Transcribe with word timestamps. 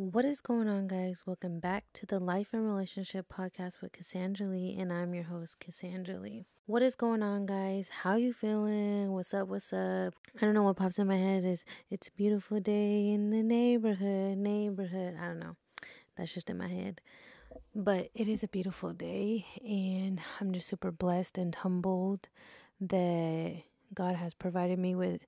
What 0.00 0.24
is 0.24 0.40
going 0.40 0.66
on, 0.66 0.88
guys? 0.88 1.24
Welcome 1.26 1.60
back 1.60 1.84
to 1.92 2.06
the 2.06 2.18
Life 2.18 2.54
and 2.54 2.64
Relationship 2.64 3.26
Podcast 3.28 3.82
with 3.82 3.92
Casandra 3.92 4.50
Lee, 4.50 4.74
and 4.80 4.90
I'm 4.90 5.12
your 5.12 5.24
host, 5.24 5.56
Casandra 5.60 6.18
Lee. 6.18 6.46
What 6.64 6.80
is 6.80 6.94
going 6.94 7.22
on, 7.22 7.44
guys? 7.44 7.90
How 7.90 8.16
you 8.16 8.32
feeling? 8.32 9.12
What's 9.12 9.34
up? 9.34 9.48
What's 9.48 9.74
up? 9.74 10.14
I 10.34 10.40
don't 10.40 10.54
know 10.54 10.62
what 10.62 10.76
pops 10.76 10.98
in 10.98 11.06
my 11.06 11.18
head 11.18 11.44
is 11.44 11.66
it's 11.90 12.08
a 12.08 12.12
beautiful 12.12 12.60
day 12.60 13.10
in 13.10 13.28
the 13.28 13.42
neighborhood, 13.42 14.38
neighborhood. 14.38 15.18
I 15.20 15.26
don't 15.26 15.38
know. 15.38 15.56
That's 16.16 16.32
just 16.32 16.48
in 16.48 16.56
my 16.56 16.68
head. 16.68 17.02
But 17.74 18.08
it 18.14 18.26
is 18.26 18.42
a 18.42 18.48
beautiful 18.48 18.94
day, 18.94 19.44
and 19.62 20.18
I'm 20.40 20.52
just 20.52 20.68
super 20.68 20.90
blessed 20.90 21.36
and 21.36 21.54
humbled 21.54 22.30
that 22.80 23.54
God 23.92 24.12
has 24.12 24.32
provided 24.32 24.78
me 24.78 24.94
with 24.94 25.26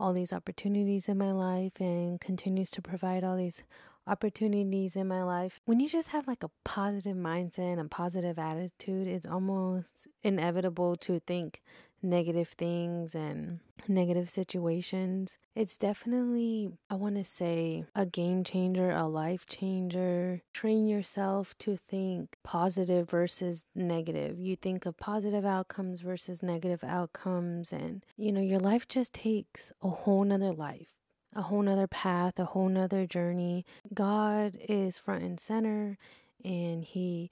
all 0.00 0.14
these 0.14 0.32
opportunities 0.32 1.10
in 1.10 1.18
my 1.18 1.30
life 1.30 1.78
and 1.78 2.20
continues 2.20 2.70
to 2.70 2.82
provide 2.82 3.22
all 3.22 3.36
these 3.36 3.62
opportunities 4.06 4.96
in 4.96 5.08
my 5.08 5.22
life. 5.22 5.60
When 5.64 5.80
you 5.80 5.88
just 5.88 6.08
have 6.08 6.26
like 6.26 6.42
a 6.42 6.50
positive 6.64 7.16
mindset 7.16 7.72
and 7.72 7.80
a 7.80 7.84
positive 7.84 8.38
attitude, 8.38 9.06
it's 9.06 9.26
almost 9.26 10.08
inevitable 10.22 10.96
to 10.96 11.20
think 11.20 11.62
negative 12.04 12.48
things 12.48 13.14
and 13.14 13.60
negative 13.88 14.28
situations. 14.28 15.38
It's 15.54 15.78
definitely, 15.78 16.70
I 16.90 16.94
want 16.94 17.16
to 17.16 17.24
say, 17.24 17.84
a 17.94 18.06
game 18.06 18.44
changer, 18.44 18.90
a 18.90 19.06
life 19.06 19.46
changer. 19.46 20.42
Train 20.52 20.86
yourself 20.86 21.56
to 21.58 21.78
think 21.88 22.36
positive 22.44 23.08
versus 23.08 23.64
negative. 23.74 24.38
You 24.38 24.56
think 24.56 24.86
of 24.86 24.96
positive 24.98 25.44
outcomes 25.44 26.00
versus 26.00 26.42
negative 26.42 26.84
outcomes, 26.84 27.72
and 27.72 28.04
you 28.16 28.32
know, 28.32 28.40
your 28.40 28.60
life 28.60 28.86
just 28.86 29.12
takes 29.12 29.72
a 29.82 29.88
whole 29.88 30.24
nother 30.24 30.52
life 30.52 31.03
a 31.34 31.42
whole 31.42 31.62
nother 31.62 31.86
path, 31.86 32.38
a 32.38 32.44
whole 32.44 32.68
nother 32.68 33.06
journey. 33.06 33.64
God 33.92 34.56
is 34.68 34.98
front 34.98 35.24
and 35.24 35.38
center 35.38 35.98
and 36.44 36.84
He 36.84 37.30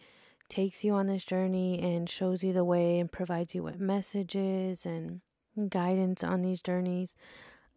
takes 0.49 0.85
you 0.85 0.93
on 0.95 1.07
this 1.07 1.25
journey 1.25 1.81
and 1.81 2.09
shows 2.09 2.43
you 2.43 2.53
the 2.53 2.65
way 2.65 2.99
and 2.99 3.11
provides 3.11 3.55
you 3.55 3.63
with 3.63 3.81
messages 3.81 4.85
and 4.85 5.21
guidance 5.69 6.25
on 6.25 6.43
these 6.43 6.61
journeys. 6.61 7.15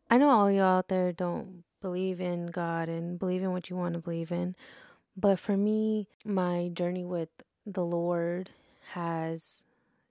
I 0.10 0.18
know 0.18 0.30
all 0.30 0.52
you 0.52 0.62
out 0.62 0.88
there 0.88 1.12
don't 1.12 1.64
believe 1.82 2.20
in 2.20 2.48
God 2.48 2.90
and 2.90 3.20
believe 3.20 3.44
in 3.44 3.52
what 3.52 3.70
you 3.70 3.76
want 3.76 3.94
to 3.94 4.00
believe 4.00 4.32
in, 4.32 4.56
but 5.16 5.40
for 5.40 5.56
me, 5.56 6.08
my 6.24 6.70
journey 6.74 7.06
with 7.06 7.30
the 7.66 7.84
Lord 7.84 8.52
has 8.94 9.65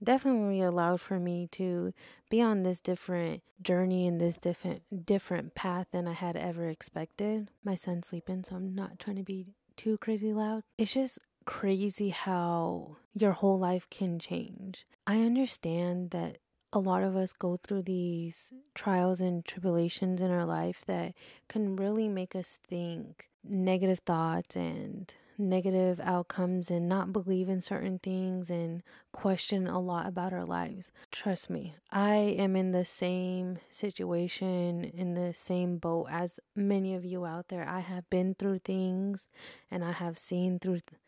definitely 0.05 0.60
allowed 0.60 1.00
for 1.00 1.19
me 1.19 1.48
to 1.52 1.92
be 2.30 2.41
on 2.41 2.62
this 2.62 2.80
different 2.80 3.42
journey 3.62 4.06
and 4.06 4.20
this 4.20 4.36
different 4.36 5.06
different 5.06 5.55
path 5.55 5.86
than 5.92 6.06
I 6.06 6.12
had 6.12 6.36
ever 6.36 6.69
expected. 6.69 7.50
My 7.64 7.74
son's 7.74 8.08
sleeping, 8.08 8.44
so 8.44 8.56
I'm 8.56 8.75
not 8.75 8.98
trying 8.98 9.16
to 9.16 9.22
be 9.22 9.47
too 9.77 9.98
crazy 9.98 10.32
loud. 10.32 10.62
It's 10.78 10.94
just 10.94 11.19
crazy 11.44 12.10
how 12.10 12.97
your 13.14 13.32
whole 13.32 13.58
life 13.58 13.88
can 13.91 14.19
change. 14.19 14.86
I 15.06 15.20
understand 15.22 16.10
that 16.10 16.38
a 16.72 16.78
lot 16.78 17.02
of 17.05 17.14
us 17.16 17.32
go 17.32 17.56
through 17.62 17.82
these 17.82 18.52
trials 18.75 19.20
and 19.20 19.44
tribulations 19.44 20.20
in 20.20 20.30
our 20.30 20.44
life 20.44 20.82
that 20.86 21.14
can 21.48 21.77
really 21.77 22.08
make 22.08 22.34
us 22.34 22.58
think 22.66 23.28
negative 23.44 24.00
thoughts 24.00 24.56
and 24.56 25.14
negative 25.39 26.01
outcomes 26.01 26.71
and 26.71 26.89
not 26.89 27.13
believe 27.13 27.49
in 27.49 27.61
certain 27.61 27.99
things 27.99 28.51
and 28.51 28.83
question 29.13 29.67
a 29.67 29.79
lot 29.79 30.07
about 30.07 30.33
our 30.33 30.45
lives. 30.45 30.93
Trust 31.11 31.51
me, 31.51 31.75
I 31.91 32.17
am 32.17 32.57
in 32.57 32.73
the 32.73 32.85
same 32.85 33.59
situation, 33.71 34.85
in 34.85 35.15
the 35.15 35.33
same 35.33 35.79
boat 35.79 36.09
as 36.11 36.41
many 36.55 36.95
of 36.95 37.05
you 37.05 37.25
out 37.25 37.49
there. 37.49 37.69
I 37.69 37.81
have 37.81 38.09
been 38.11 38.35
through 38.35 38.61
things 38.61 39.27
and 39.71 39.85
I 39.85 39.93
have 39.93 40.19
seen 40.19 40.59
through 40.59 40.81
th- 40.81 41.01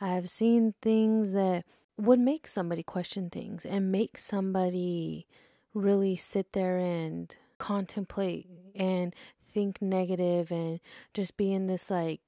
I 0.00 0.08
have 0.08 0.28
seen 0.28 0.74
things 0.82 1.32
that 1.32 1.64
would 1.96 2.18
make 2.18 2.48
somebody 2.48 2.82
question 2.82 3.30
things 3.30 3.64
and 3.64 3.92
make 3.92 4.18
somebody 4.18 5.26
really 5.74 6.16
sit 6.16 6.52
there 6.52 6.78
and 6.78 7.34
contemplate 7.58 8.48
and 8.74 9.14
think 9.52 9.80
negative 9.80 10.50
and 10.50 10.80
just 11.14 11.36
be 11.36 11.52
in 11.52 11.66
this 11.66 11.90
like 11.90 12.20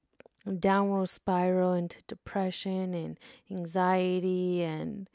downward 0.59 1.09
spiral 1.09 1.73
into 1.73 1.99
depression 2.07 2.93
and 2.93 3.19
anxiety 3.49 4.61
and 4.61 5.09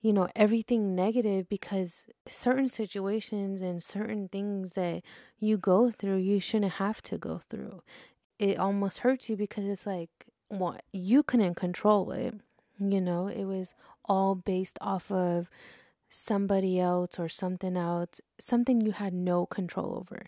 you 0.00 0.12
know 0.12 0.28
everything 0.34 0.94
negative 0.94 1.48
because 1.48 2.08
certain 2.26 2.68
situations 2.68 3.62
and 3.62 3.82
certain 3.82 4.28
things 4.28 4.72
that 4.72 5.02
you 5.38 5.56
go 5.56 5.90
through 5.90 6.16
you 6.16 6.40
shouldn't 6.40 6.72
have 6.72 7.00
to 7.02 7.16
go 7.18 7.38
through. 7.38 7.82
It 8.38 8.58
almost 8.58 8.98
hurts 8.98 9.28
you 9.28 9.36
because 9.36 9.64
it's 9.64 9.86
like 9.86 10.10
what? 10.48 10.82
You 10.92 11.22
couldn't 11.22 11.54
control 11.54 12.10
it 12.12 12.34
you 12.90 13.00
know? 13.00 13.28
It 13.28 13.44
was 13.44 13.74
all 14.04 14.34
based 14.34 14.78
off 14.80 15.10
of 15.10 15.48
somebody 16.08 16.78
else 16.78 17.18
or 17.18 17.28
something 17.28 17.74
else 17.74 18.20
something 18.38 18.82
you 18.82 18.92
had 18.92 19.14
no 19.14 19.46
control 19.46 19.96
over. 19.98 20.26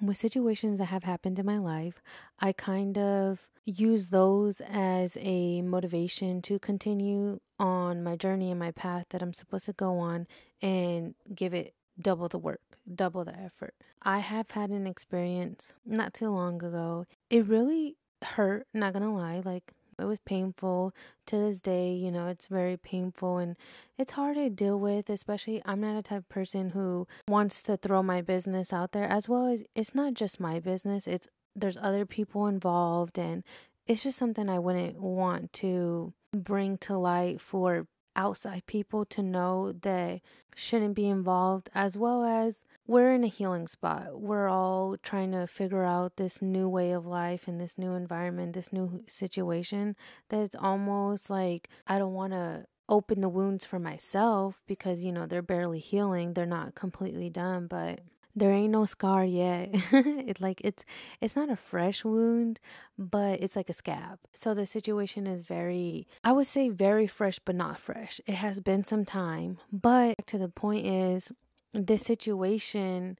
With 0.00 0.16
situations 0.16 0.78
that 0.78 0.86
have 0.86 1.04
happened 1.04 1.38
in 1.38 1.46
my 1.46 1.58
life, 1.58 2.02
I 2.40 2.52
kind 2.52 2.98
of 2.98 3.48
use 3.64 4.10
those 4.10 4.60
as 4.68 5.16
a 5.20 5.62
motivation 5.62 6.42
to 6.42 6.58
continue 6.58 7.40
on 7.58 8.02
my 8.02 8.16
journey 8.16 8.50
and 8.50 8.58
my 8.58 8.72
path 8.72 9.06
that 9.10 9.22
I'm 9.22 9.32
supposed 9.32 9.66
to 9.66 9.72
go 9.72 9.98
on 9.98 10.26
and 10.60 11.14
give 11.34 11.54
it 11.54 11.74
double 12.00 12.28
the 12.28 12.38
work, 12.38 12.60
double 12.92 13.24
the 13.24 13.38
effort. 13.38 13.74
I 14.02 14.18
have 14.18 14.50
had 14.52 14.70
an 14.70 14.86
experience 14.86 15.74
not 15.86 16.14
too 16.14 16.30
long 16.30 16.62
ago. 16.62 17.06
It 17.30 17.46
really 17.46 17.96
hurt, 18.22 18.66
not 18.74 18.92
gonna 18.92 19.14
lie. 19.14 19.42
Like, 19.44 19.74
it 19.98 20.04
was 20.06 20.18
painful 20.20 20.94
to 21.26 21.36
this 21.36 21.60
day. 21.60 21.92
You 21.92 22.10
know, 22.10 22.26
it's 22.26 22.48
very 22.48 22.76
painful 22.76 23.38
and 23.38 23.56
it's 23.96 24.12
hard 24.12 24.36
to 24.36 24.50
deal 24.50 24.78
with, 24.78 25.08
especially 25.08 25.62
I'm 25.64 25.80
not 25.80 25.96
a 25.96 26.02
type 26.02 26.18
of 26.18 26.28
person 26.28 26.70
who 26.70 27.06
wants 27.28 27.62
to 27.64 27.76
throw 27.76 28.02
my 28.02 28.22
business 28.22 28.72
out 28.72 28.92
there 28.92 29.08
as 29.08 29.28
well 29.28 29.46
as 29.46 29.62
it's 29.74 29.94
not 29.94 30.14
just 30.14 30.40
my 30.40 30.58
business, 30.58 31.06
it's 31.06 31.28
there's 31.54 31.76
other 31.76 32.06
people 32.06 32.46
involved 32.46 33.18
and 33.18 33.44
it's 33.86 34.02
just 34.02 34.18
something 34.18 34.48
I 34.48 34.58
wouldn't 34.58 35.00
want 35.00 35.52
to 35.54 36.12
bring 36.32 36.78
to 36.78 36.96
light 36.96 37.40
for 37.40 37.86
outside 38.14 38.66
people 38.66 39.04
to 39.06 39.22
know 39.22 39.72
that 39.82 40.20
shouldn't 40.54 40.94
be 40.94 41.08
involved, 41.08 41.70
as 41.74 41.96
well 41.96 42.24
as 42.24 42.64
we're 42.86 43.12
in 43.14 43.24
a 43.24 43.28
healing 43.28 43.66
spot. 43.66 44.20
We're 44.20 44.48
all 44.48 44.96
trying 45.02 45.32
to 45.32 45.46
figure 45.46 45.84
out 45.84 46.16
this 46.16 46.42
new 46.42 46.68
way 46.68 46.92
of 46.92 47.06
life 47.06 47.48
and 47.48 47.60
this 47.60 47.78
new 47.78 47.92
environment, 47.92 48.52
this 48.52 48.72
new 48.72 49.02
situation. 49.08 49.96
That 50.28 50.42
it's 50.42 50.56
almost 50.56 51.30
like 51.30 51.68
I 51.86 51.98
don't 51.98 52.14
want 52.14 52.32
to 52.34 52.66
open 52.88 53.20
the 53.20 53.28
wounds 53.28 53.64
for 53.64 53.78
myself 53.78 54.60
because, 54.66 55.04
you 55.04 55.12
know, 55.12 55.26
they're 55.26 55.42
barely 55.42 55.78
healing, 55.78 56.34
they're 56.34 56.44
not 56.44 56.74
completely 56.74 57.30
done, 57.30 57.66
but 57.66 58.00
there 58.34 58.50
ain't 58.50 58.72
no 58.72 58.86
scar 58.86 59.24
yet. 59.24 59.70
it 59.92 60.40
like 60.40 60.60
it's 60.64 60.84
it's 61.20 61.36
not 61.36 61.50
a 61.50 61.56
fresh 61.56 62.04
wound, 62.04 62.60
but 62.98 63.40
it's 63.42 63.56
like 63.56 63.68
a 63.68 63.74
scab. 63.74 64.18
So 64.32 64.54
the 64.54 64.66
situation 64.66 65.26
is 65.26 65.42
very 65.42 66.06
I 66.24 66.32
would 66.32 66.46
say 66.46 66.68
very 66.68 67.06
fresh 67.06 67.38
but 67.38 67.54
not 67.54 67.78
fresh. 67.78 68.20
It 68.26 68.34
has 68.34 68.60
been 68.60 68.84
some 68.84 69.04
time, 69.04 69.58
but 69.70 70.26
to 70.26 70.38
the 70.38 70.48
point 70.48 70.86
is 70.86 71.32
this 71.72 72.02
situation 72.02 73.18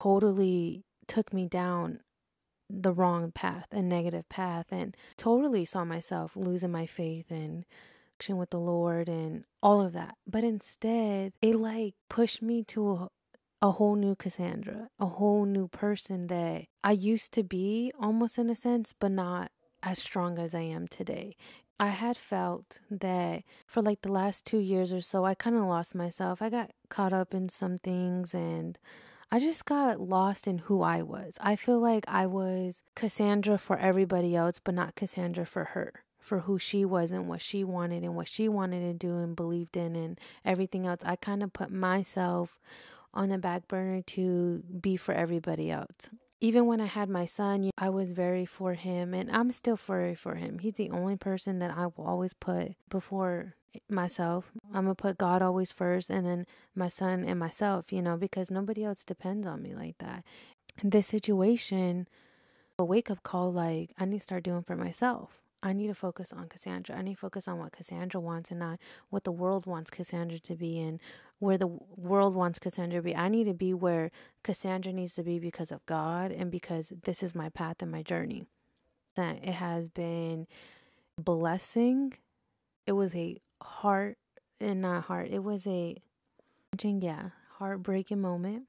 totally 0.00 0.84
took 1.06 1.32
me 1.32 1.46
down 1.46 2.00
the 2.68 2.92
wrong 2.92 3.30
path, 3.30 3.66
a 3.72 3.82
negative 3.82 4.28
path 4.28 4.66
and 4.70 4.96
totally 5.16 5.64
saw 5.64 5.84
myself 5.84 6.34
losing 6.34 6.72
my 6.72 6.86
faith 6.86 7.30
and 7.30 7.64
with 8.30 8.50
the 8.50 8.58
Lord 8.58 9.08
and 9.08 9.44
all 9.62 9.82
of 9.82 9.92
that. 9.92 10.16
But 10.26 10.42
instead, 10.42 11.34
it 11.42 11.56
like 11.56 11.94
pushed 12.08 12.40
me 12.40 12.62
to 12.64 13.10
a, 13.62 13.72
whole 13.72 13.96
new 13.96 14.14
Casandra, 14.14 14.88
a 14.98 15.06
whole 15.06 15.44
new 15.44 15.68
person 15.68 16.26
that 16.28 16.64
I 16.84 16.92
used 16.92 17.32
to 17.32 17.42
be 17.42 17.92
almost 17.98 18.38
in 18.38 18.50
a 18.50 18.56
sense, 18.56 18.92
but 18.98 19.12
not 19.12 19.50
as 19.82 19.98
strong 19.98 20.38
as 20.38 20.54
I 20.54 20.60
am 20.60 20.88
today. 20.88 21.36
I 21.78 21.88
had 21.88 22.16
felt 22.16 22.80
that 22.90 23.42
for 23.66 23.82
like 23.82 24.02
the 24.02 24.12
last 24.12 24.46
two 24.46 24.58
years 24.58 24.92
or 24.92 25.00
so, 25.00 25.24
I 25.24 25.34
kind 25.34 25.56
of 25.56 25.64
lost 25.64 25.94
myself. 25.94 26.40
I 26.40 26.48
got 26.48 26.70
caught 26.88 27.12
up 27.12 27.34
in 27.34 27.48
some 27.48 27.78
things 27.78 28.34
and 28.34 28.78
I 29.30 29.40
just 29.40 29.66
got 29.66 30.00
lost 30.00 30.46
in 30.46 30.58
who 30.58 30.82
I 30.82 31.02
was. 31.02 31.36
I 31.40 31.56
feel 31.56 31.80
like 31.80 32.04
I 32.08 32.26
was 32.26 32.82
Casandra 32.94 33.58
for 33.58 33.76
everybody 33.76 34.36
else, 34.36 34.58
but 34.62 34.74
not 34.74 34.94
Casandra 34.94 35.46
for 35.46 35.64
her, 35.64 36.04
for 36.18 36.40
who 36.40 36.58
she 36.58 36.84
was 36.84 37.10
and 37.10 37.28
what 37.28 37.42
she 37.42 37.64
wanted 37.64 38.04
and 38.04 38.14
what 38.14 38.28
she 38.28 38.48
wanted 38.48 38.80
to 38.80 38.94
do 38.94 39.18
and 39.18 39.36
believed 39.36 39.76
in 39.76 39.96
and 39.96 40.18
everything 40.44 40.86
else. 40.86 41.00
I 41.04 41.16
kind 41.16 41.42
of 41.42 41.52
put 41.52 41.70
myself 41.70 42.58
on 43.16 43.28
the 43.30 43.38
back 43.38 43.66
burner 43.66 44.02
to 44.02 44.62
be 44.80 44.96
for 44.96 45.14
everybody 45.14 45.70
else. 45.70 46.10
Even 46.40 46.66
when 46.66 46.80
I 46.80 46.86
had 46.86 47.08
my 47.08 47.24
son, 47.24 47.70
I 47.78 47.88
was 47.88 48.10
very 48.12 48.44
for 48.44 48.74
him 48.74 49.14
and 49.14 49.30
I'm 49.32 49.50
still 49.50 49.76
very 49.76 50.14
for 50.14 50.34
him. 50.34 50.58
He's 50.58 50.74
the 50.74 50.90
only 50.90 51.16
person 51.16 51.58
that 51.60 51.76
I 51.76 51.86
will 51.86 52.04
always 52.06 52.34
put 52.34 52.74
before 52.90 53.54
myself. 53.88 54.52
I'm 54.72 54.86
to 54.86 54.94
put 54.94 55.18
God 55.18 55.40
always 55.40 55.72
first 55.72 56.10
and 56.10 56.26
then 56.26 56.46
my 56.74 56.88
son 56.88 57.24
and 57.24 57.40
myself, 57.40 57.92
you 57.92 58.02
know, 58.02 58.16
because 58.16 58.50
nobody 58.50 58.84
else 58.84 59.02
depends 59.02 59.46
on 59.46 59.62
me 59.62 59.74
like 59.74 59.96
that. 59.98 60.24
This 60.84 61.06
situation 61.06 62.06
a 62.78 62.84
wake 62.84 63.10
up 63.10 63.22
call 63.22 63.50
like 63.50 63.92
I 63.98 64.04
need 64.04 64.18
to 64.18 64.22
start 64.22 64.44
doing 64.44 64.62
for 64.62 64.76
myself. 64.76 65.40
I 65.62 65.72
need 65.72 65.86
to 65.88 65.94
focus 65.94 66.32
on 66.32 66.48
Casandra. 66.48 66.96
I 66.96 67.02
need 67.02 67.14
to 67.14 67.20
focus 67.20 67.48
on 67.48 67.58
what 67.58 67.72
Casandra 67.72 68.20
wants 68.20 68.50
and 68.50 68.60
not 68.60 68.78
what 69.08 69.24
the 69.24 69.32
world 69.32 69.66
wants 69.66 69.90
Casandra 69.90 70.40
to 70.42 70.54
be 70.54 70.78
and 70.78 71.00
where 71.38 71.58
the 71.58 71.66
world 71.96 72.34
wants 72.34 72.58
Casandra 72.58 72.92
to 72.92 73.02
be. 73.02 73.14
I 73.14 73.28
need 73.28 73.44
to 73.44 73.54
be 73.54 73.74
where 73.74 74.10
Casandra 74.42 74.92
needs 74.92 75.14
to 75.14 75.22
be 75.22 75.38
because 75.38 75.70
of 75.70 75.84
God 75.86 76.32
and 76.32 76.50
because 76.50 76.92
this 77.04 77.22
is 77.22 77.34
my 77.34 77.48
path 77.50 77.76
and 77.80 77.90
my 77.90 78.02
journey. 78.02 78.46
That 79.16 79.38
it 79.42 79.54
has 79.54 79.88
been 79.88 80.46
blessing. 81.18 82.14
It 82.86 82.92
was 82.92 83.14
a 83.14 83.40
heart 83.62 84.18
and 84.60 84.80
not 84.80 85.04
heart. 85.04 85.28
It 85.30 85.42
was 85.42 85.66
a 85.66 85.96
yeah, 86.82 87.30
heartbreaking 87.58 88.20
moment, 88.20 88.64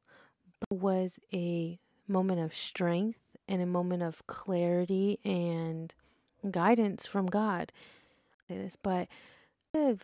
but 0.60 0.80
was 0.80 1.20
a 1.34 1.78
moment 2.08 2.40
of 2.40 2.54
strength 2.54 3.20
and 3.48 3.62
a 3.62 3.66
moment 3.66 4.04
of 4.04 4.26
clarity 4.28 5.20
and 5.26 5.94
guidance 6.50 7.06
from 7.06 7.28
God. 7.28 7.72
This, 8.48 8.78
but 8.82 9.08
I 9.74 9.96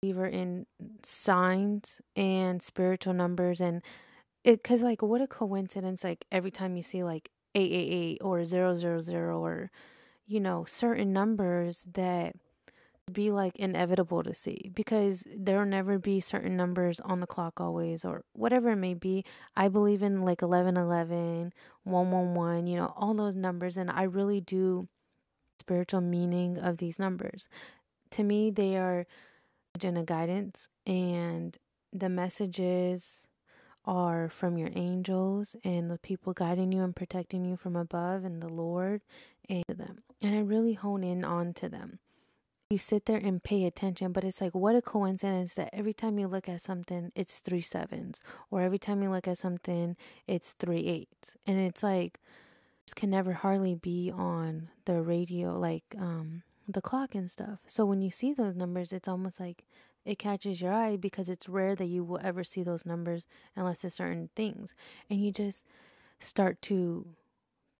believer 0.00 0.26
in 0.26 0.66
signs 1.02 2.00
and 2.14 2.62
spiritual 2.62 3.12
numbers 3.12 3.60
and 3.60 3.82
it 4.44 4.62
because 4.62 4.82
like 4.82 5.02
what 5.02 5.20
a 5.20 5.26
coincidence 5.26 6.04
like 6.04 6.24
every 6.30 6.50
time 6.50 6.76
you 6.76 6.82
see 6.82 7.02
like 7.02 7.30
888 7.54 8.18
or 8.22 8.44
000 8.44 9.12
or 9.16 9.70
you 10.26 10.38
know 10.38 10.64
certain 10.68 11.12
numbers 11.12 11.84
that 11.94 12.36
be 13.12 13.30
like 13.30 13.58
inevitable 13.58 14.22
to 14.22 14.34
see 14.34 14.70
because 14.74 15.24
there'll 15.34 15.66
never 15.66 15.98
be 15.98 16.20
certain 16.20 16.56
numbers 16.56 17.00
on 17.00 17.20
the 17.20 17.26
clock 17.26 17.60
always 17.60 18.04
or 18.04 18.22
whatever 18.34 18.70
it 18.70 18.76
may 18.76 18.92
be. 18.92 19.24
I 19.56 19.68
believe 19.68 20.02
in 20.02 20.20
like 20.26 20.42
1111, 20.42 21.54
111, 21.84 22.66
you 22.66 22.76
know, 22.76 22.92
all 22.96 23.14
those 23.14 23.34
numbers 23.34 23.78
and 23.78 23.90
I 23.90 24.02
really 24.02 24.42
do 24.42 24.88
spiritual 25.58 26.02
meaning 26.02 26.58
of 26.58 26.76
these 26.76 26.98
numbers. 26.98 27.48
To 28.10 28.22
me, 28.22 28.50
they 28.50 28.76
are 28.76 29.06
agenda 29.78 30.02
guidance 30.02 30.68
and 30.86 31.56
the 31.92 32.08
messages 32.08 33.26
are 33.84 34.28
from 34.28 34.58
your 34.58 34.70
angels 34.74 35.56
and 35.64 35.90
the 35.90 35.98
people 35.98 36.32
guiding 36.32 36.72
you 36.72 36.82
and 36.82 36.94
protecting 36.94 37.44
you 37.44 37.56
from 37.56 37.76
above 37.76 38.24
and 38.24 38.42
the 38.42 38.48
Lord 38.48 39.00
and 39.48 39.64
them. 39.68 40.02
And 40.20 40.34
I 40.34 40.40
really 40.40 40.74
hone 40.74 41.02
in 41.02 41.24
on 41.24 41.54
to 41.54 41.68
them 41.68 42.00
you 42.70 42.76
sit 42.76 43.06
there 43.06 43.16
and 43.16 43.42
pay 43.42 43.64
attention, 43.64 44.12
but 44.12 44.24
it's 44.24 44.42
like, 44.42 44.54
what 44.54 44.76
a 44.76 44.82
coincidence 44.82 45.54
that 45.54 45.70
every 45.72 45.94
time 45.94 46.18
you 46.18 46.28
look 46.28 46.50
at 46.50 46.60
something, 46.60 47.10
it's 47.14 47.38
three 47.38 47.62
sevens, 47.62 48.22
or 48.50 48.60
every 48.60 48.78
time 48.78 49.02
you 49.02 49.10
look 49.10 49.26
at 49.26 49.38
something, 49.38 49.96
it's 50.26 50.50
three 50.50 50.86
eights. 50.86 51.34
And 51.46 51.58
it's 51.58 51.82
like, 51.82 52.20
can 52.94 53.10
never 53.10 53.32
hardly 53.32 53.74
be 53.74 54.12
on 54.14 54.68
the 54.84 55.00
radio, 55.00 55.58
like 55.58 55.84
um, 55.98 56.42
the 56.68 56.82
clock 56.82 57.14
and 57.14 57.30
stuff. 57.30 57.58
So 57.66 57.84
when 57.86 58.02
you 58.02 58.10
see 58.10 58.32
those 58.32 58.54
numbers, 58.54 58.92
it's 58.92 59.08
almost 59.08 59.40
like 59.40 59.64
it 60.04 60.18
catches 60.18 60.60
your 60.60 60.72
eye 60.72 60.96
because 60.96 61.28
it's 61.28 61.48
rare 61.48 61.74
that 61.74 61.86
you 61.86 62.04
will 62.04 62.20
ever 62.22 62.44
see 62.44 62.62
those 62.62 62.86
numbers 62.86 63.26
unless 63.56 63.84
it's 63.84 63.96
certain 63.96 64.30
things. 64.36 64.74
And 65.10 65.20
you 65.20 65.32
just 65.32 65.64
start 66.20 66.60
to 66.62 67.06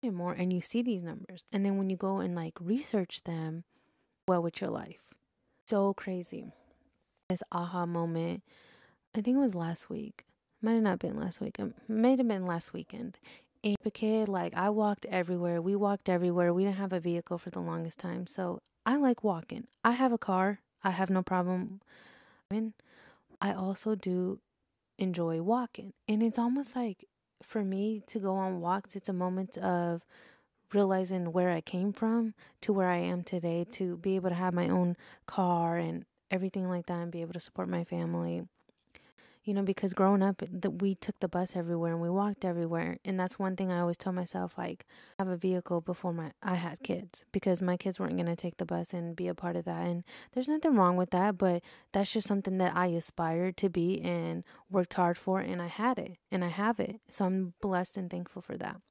more 0.02 0.32
and 0.32 0.52
you 0.52 0.60
see 0.60 0.82
these 0.82 1.02
numbers. 1.02 1.44
And 1.52 1.64
then 1.64 1.76
when 1.76 1.90
you 1.90 1.96
go 1.96 2.18
and 2.18 2.34
like 2.34 2.54
research 2.60 3.24
them, 3.24 3.64
well 4.26 4.42
with 4.42 4.60
your 4.60 4.70
life. 4.70 5.14
So 5.66 5.92
crazy. 5.94 6.52
This 7.28 7.42
aha 7.52 7.84
moment, 7.84 8.42
I 9.14 9.20
think 9.20 9.36
it 9.36 9.40
was 9.40 9.54
last 9.54 9.90
week. 9.90 10.24
Might 10.62 10.74
have 10.74 10.82
not 10.82 10.98
been 10.98 11.18
last 11.18 11.40
week. 11.40 11.58
It 11.58 11.72
might 11.88 12.18
have 12.18 12.28
been 12.28 12.46
last 12.46 12.72
weekend. 12.72 13.18
And 13.62 13.76
a 13.84 13.90
kid, 13.90 14.28
like 14.28 14.54
I 14.54 14.70
walked 14.70 15.06
everywhere. 15.06 15.60
We 15.60 15.76
walked 15.76 16.08
everywhere. 16.08 16.54
We 16.54 16.64
didn't 16.64 16.76
have 16.76 16.92
a 16.92 17.00
vehicle 17.00 17.38
for 17.38 17.50
the 17.50 17.60
longest 17.60 17.98
time. 17.98 18.26
So 18.26 18.60
I 18.88 18.96
like 18.96 19.22
walking. 19.22 19.66
I 19.84 19.90
have 19.90 20.12
a 20.12 20.18
car. 20.18 20.60
I 20.82 20.92
have 20.92 21.10
no 21.10 21.22
problem. 21.22 21.82
I 22.50 22.54
mean, 22.54 22.72
I 23.38 23.52
also 23.52 23.94
do 23.94 24.40
enjoy 24.98 25.42
walking. 25.42 25.92
And 26.08 26.22
it's 26.22 26.38
almost 26.38 26.74
like 26.74 27.04
for 27.42 27.62
me 27.62 28.02
to 28.06 28.18
go 28.18 28.32
on 28.32 28.62
walks, 28.62 28.96
it's 28.96 29.10
a 29.10 29.12
moment 29.12 29.58
of 29.58 30.06
realizing 30.72 31.32
where 31.32 31.50
I 31.50 31.60
came 31.60 31.92
from 31.92 32.32
to 32.62 32.72
where 32.72 32.88
I 32.88 32.96
am 32.96 33.24
today 33.24 33.66
to 33.72 33.98
be 33.98 34.16
able 34.16 34.30
to 34.30 34.34
have 34.34 34.54
my 34.54 34.70
own 34.70 34.96
car 35.26 35.76
and 35.76 36.06
everything 36.30 36.66
like 36.66 36.86
that 36.86 37.02
and 37.02 37.12
be 37.12 37.20
able 37.20 37.34
to 37.34 37.40
support 37.40 37.68
my 37.68 37.84
family. 37.84 38.44
You 39.48 39.54
know, 39.54 39.62
because 39.62 39.94
growing 39.94 40.22
up, 40.22 40.42
that 40.46 40.82
we 40.82 40.94
took 40.94 41.18
the 41.20 41.26
bus 41.26 41.56
everywhere 41.56 41.94
and 41.94 42.02
we 42.02 42.10
walked 42.10 42.44
everywhere, 42.44 42.98
and 43.02 43.18
that's 43.18 43.38
one 43.38 43.56
thing 43.56 43.72
I 43.72 43.80
always 43.80 43.96
told 43.96 44.14
myself: 44.14 44.58
like, 44.58 44.84
have 45.18 45.28
a 45.28 45.38
vehicle 45.38 45.80
before 45.80 46.12
my 46.12 46.32
I 46.42 46.56
had 46.56 46.82
kids, 46.82 47.24
because 47.32 47.62
my 47.62 47.78
kids 47.78 47.98
weren't 47.98 48.18
gonna 48.18 48.36
take 48.36 48.58
the 48.58 48.66
bus 48.66 48.92
and 48.92 49.16
be 49.16 49.26
a 49.26 49.34
part 49.34 49.56
of 49.56 49.64
that. 49.64 49.86
And 49.86 50.04
there's 50.32 50.48
nothing 50.48 50.74
wrong 50.74 50.98
with 50.98 51.12
that, 51.12 51.38
but 51.38 51.62
that's 51.92 52.12
just 52.12 52.28
something 52.28 52.58
that 52.58 52.76
I 52.76 52.88
aspired 52.88 53.56
to 53.56 53.70
be 53.70 54.02
and 54.02 54.44
worked 54.70 54.92
hard 54.92 55.16
for, 55.16 55.40
and 55.40 55.62
I 55.62 55.68
had 55.68 55.98
it, 55.98 56.18
and 56.30 56.44
I 56.44 56.48
have 56.48 56.78
it. 56.78 57.00
So 57.08 57.24
I'm 57.24 57.54
blessed 57.62 57.96
and 57.96 58.10
thankful 58.10 58.42
for 58.42 58.58
that. 58.58 58.82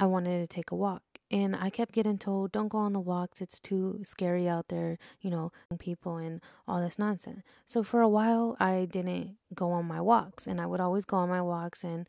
I 0.00 0.06
wanted 0.06 0.40
to 0.40 0.48
take 0.48 0.72
a 0.72 0.74
walk. 0.74 1.13
And 1.34 1.56
I 1.56 1.68
kept 1.68 1.90
getting 1.90 2.16
told, 2.16 2.52
don't 2.52 2.68
go 2.68 2.78
on 2.78 2.92
the 2.92 3.00
walks. 3.00 3.42
It's 3.42 3.58
too 3.58 3.98
scary 4.04 4.48
out 4.48 4.68
there, 4.68 4.98
you 5.20 5.30
know, 5.30 5.50
people 5.80 6.16
and 6.16 6.40
all 6.68 6.80
this 6.80 6.96
nonsense. 6.96 7.42
So 7.66 7.82
for 7.82 8.00
a 8.00 8.08
while, 8.08 8.56
I 8.60 8.86
didn't 8.88 9.34
go 9.52 9.72
on 9.72 9.84
my 9.84 10.00
walks. 10.00 10.46
And 10.46 10.60
I 10.60 10.66
would 10.66 10.78
always 10.78 11.04
go 11.04 11.16
on 11.16 11.28
my 11.28 11.42
walks 11.42 11.82
and 11.82 12.08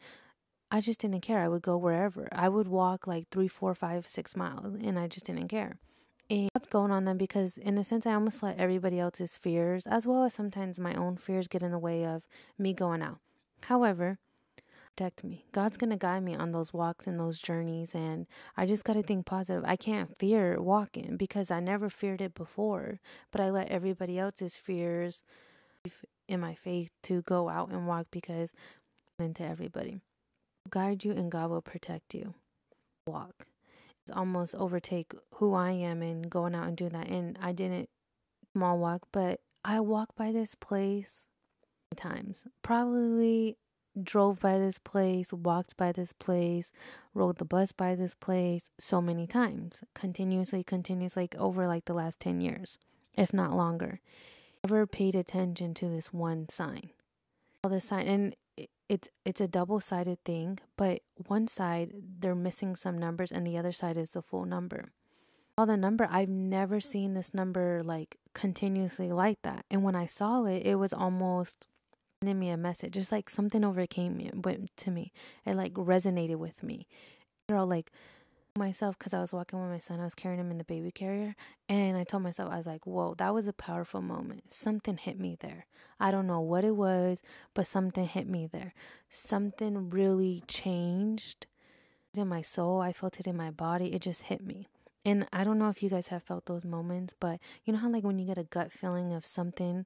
I 0.69 0.80
just 0.80 1.00
didn't 1.00 1.22
care. 1.22 1.39
I 1.39 1.48
would 1.48 1.63
go 1.63 1.75
wherever. 1.75 2.30
I 2.31 2.50
would 2.50 2.68
walk 2.68 3.07
like 3.07 3.25
three, 3.31 3.48
four, 3.48 3.74
five, 3.74 4.06
six 4.06 4.36
miles 4.36 4.75
and 4.75 5.00
I 5.00 5.07
just 5.07 5.25
didn't 5.25 5.48
care. 5.48 5.80
And 6.30 6.51
I 6.54 6.60
kept 6.60 6.69
going 6.69 6.92
on 6.92 7.06
them 7.06 7.18
because, 7.18 7.57
in 7.57 7.80
a 7.80 7.83
sense, 7.83 8.06
I 8.06 8.13
almost 8.13 8.44
let 8.44 8.60
everybody 8.60 9.00
else's 9.00 9.38
fears, 9.38 9.88
as 9.88 10.06
well 10.06 10.24
as 10.24 10.36
sometimes 10.36 10.80
my 10.80 10.94
own 10.94 11.18
fears, 11.18 11.48
get 11.48 11.63
in 11.63 11.72
the 11.72 11.80
way 11.80 12.06
of 12.06 12.27
me 12.60 12.74
going 12.74 13.01
out. 13.01 13.18
However, 13.62 14.19
protect 14.95 15.24
me. 15.24 15.45
God's 15.51 15.77
going 15.77 15.89
to 15.89 15.97
guide 15.97 16.24
me 16.24 16.36
on 16.36 16.51
those 16.51 16.74
walks 16.74 17.07
and 17.07 17.19
those 17.19 17.39
journeys. 17.39 17.94
And 17.94 18.27
I 18.56 18.65
just 18.65 18.83
got 18.83 18.94
to 18.94 19.03
think 19.03 19.25
positive. 19.25 19.63
I 19.65 19.75
can't 19.75 20.18
fear 20.18 20.62
walking 20.62 21.18
because 21.18 21.51
I 21.51 21.59
never 21.59 21.89
feared 21.89 22.21
it 22.21 22.33
before, 22.33 23.00
but 23.31 23.42
I 23.42 23.50
let 23.50 23.69
everybody 23.69 24.18
else's 24.18 24.56
fears 24.56 25.24
in 26.27 26.39
my 26.39 26.56
faith 26.56 26.89
to 27.03 27.21
go 27.24 27.50
out 27.50 27.69
and 27.69 27.88
walk 27.88 28.07
because 28.12 28.53
into 29.19 29.44
everybody. 29.44 30.00
Guide 30.69 31.03
you 31.03 31.12
and 31.12 31.31
God 31.31 31.50
will 31.50 31.62
protect 31.62 32.13
you. 32.13 32.33
Walk. 33.06 33.48
It's 34.03 34.15
almost 34.15 34.56
overtake 34.56 35.13
who 35.36 35.53
I 35.53 35.71
am 35.71 36.01
and 36.01 36.30
going 36.30 36.56
out 36.56 36.68
and 36.68 36.77
doing 36.77 36.94
that. 36.94 37.07
And 37.07 37.38
I 37.41 37.51
didn't 37.51 37.89
small 38.53 38.77
walk, 38.77 39.01
but 39.12 39.41
I 39.63 39.79
walk 39.81 40.15
by 40.15 40.31
this 40.31 40.55
place 40.55 41.27
times. 41.96 42.46
Probably 42.62 43.58
drove 44.02 44.40
by 44.40 44.58
this 44.58 44.78
place, 44.78 45.32
walked 45.32 45.78
by 45.78 45.92
this 45.92 46.14
place, 46.14 46.72
rode 47.14 47.38
the 47.38 47.46
bus 47.46 47.72
by 47.72 47.96
this 47.96 48.16
place 48.16 48.70
so 48.80 49.02
many 49.02 49.28
times, 49.28 49.84
continuously, 49.94 50.64
continuously, 50.64 51.24
like 51.24 51.36
over 51.36 51.68
like 51.68 51.86
the 51.86 51.94
last 51.94 52.20
10 52.20 52.42
years, 52.42 52.78
if 53.16 53.34
not 53.34 53.54
longer. 53.54 54.00
Never 54.64 54.88
paid 54.88 55.16
attention 55.16 55.74
to 55.75 55.90
this 55.90 56.12
one 56.12 56.50
sign. 56.50 56.90
All 57.64 57.70
this 57.70 57.86
sign, 57.86 58.08
and 58.08 58.36
it's 58.90 59.10
it's 59.24 59.42
a 59.42 59.48
double 59.48 59.80
sided 59.80 60.24
thing, 60.24 60.60
but 60.78 61.02
one 61.28 61.48
side 61.48 61.94
they're 62.20 62.36
missing 62.36 62.75
some 62.75 62.98
numbers, 62.98 63.32
and 63.32 63.46
the 63.46 63.58
other 63.58 63.72
side 63.72 63.98
is 63.98 64.12
the 64.12 64.22
full 64.22 64.46
number. 64.46 64.92
All 65.58 65.66
the 65.66 65.78
number, 65.78 66.08
I've 66.12 66.30
never 66.30 66.80
seen 66.80 67.14
this 67.14 67.34
number 67.34 67.82
like 67.84 68.18
continuously 68.34 69.12
like 69.12 69.42
that. 69.44 69.66
And 69.72 69.84
when 69.84 69.96
I 69.96 70.06
saw 70.06 70.44
it, 70.46 70.66
it 70.66 70.75
was 70.75 70.94
almost 70.94 71.66
sending 72.25 72.39
me 72.39 72.50
a 72.50 72.58
message. 72.58 72.94
Just 72.94 73.12
like 73.12 73.29
something 73.29 73.63
overcame 73.63 74.17
me, 74.17 74.32
went 74.34 74.75
to 74.77 74.89
me. 74.89 75.12
It 75.46 75.55
like 75.55 75.74
resonated 75.75 76.38
with 76.38 76.63
me. 76.63 76.88
Girl, 77.48 77.67
like 77.67 77.91
myself 78.58 78.98
because 78.98 79.13
I 79.13 79.20
was 79.20 79.32
walking 79.32 79.62
with 79.62 79.70
my 79.70 79.77
son. 79.77 80.00
I 80.00 80.05
was 80.05 80.15
carrying 80.15 80.39
him 80.39 80.50
in 80.50 80.58
the 80.58 80.63
baby 80.63 80.89
carrier, 80.89 81.36
and 81.70 81.96
I 81.96 82.03
told 82.03 82.24
myself, 82.24 82.51
I 82.51 82.58
was 82.58 82.65
like, 82.65 82.88
"Whoa, 82.88 83.13
that 83.15 83.32
was 83.32 83.48
a 83.48 83.53
powerful 83.53 84.01
moment. 84.01 84.51
Something 84.51 84.98
hit 84.98 85.20
me 85.20 85.38
there. 85.39 85.67
I 86.00 86.10
don't 86.10 86.25
know 86.25 86.39
what 86.41 86.63
it 86.63 86.75
was, 86.75 87.22
but 87.53 87.67
something 87.67 88.08
hit 88.08 88.27
me 88.27 88.48
there. 88.48 88.74
Something 89.08 89.91
really 89.91 90.44
changed 90.48 91.46
in 92.15 92.27
my 92.27 92.41
soul. 92.41 92.82
I 92.82 92.91
felt 92.91 93.20
it 93.20 93.27
in 93.27 93.38
my 93.38 93.51
body. 93.51 93.94
It 93.94 94.01
just 94.01 94.24
hit 94.24 94.41
me." 94.41 94.67
And 95.08 95.27
I 95.32 95.44
don't 95.44 95.60
know 95.60 95.70
if 95.70 95.84
you 95.84 95.89
guys 95.91 96.08
have 96.08 96.24
felt 96.24 96.48
those 96.48 96.65
moments, 96.65 97.13
but 97.20 97.39
you 97.65 97.74
know 97.74 97.79
how 97.79 97.89
like 97.89 98.03
when 98.03 98.17
you 98.17 98.25
get 98.25 98.39
a 98.39 98.44
gut 98.44 98.72
feeling 98.72 99.13
of 99.13 99.27
something 99.27 99.86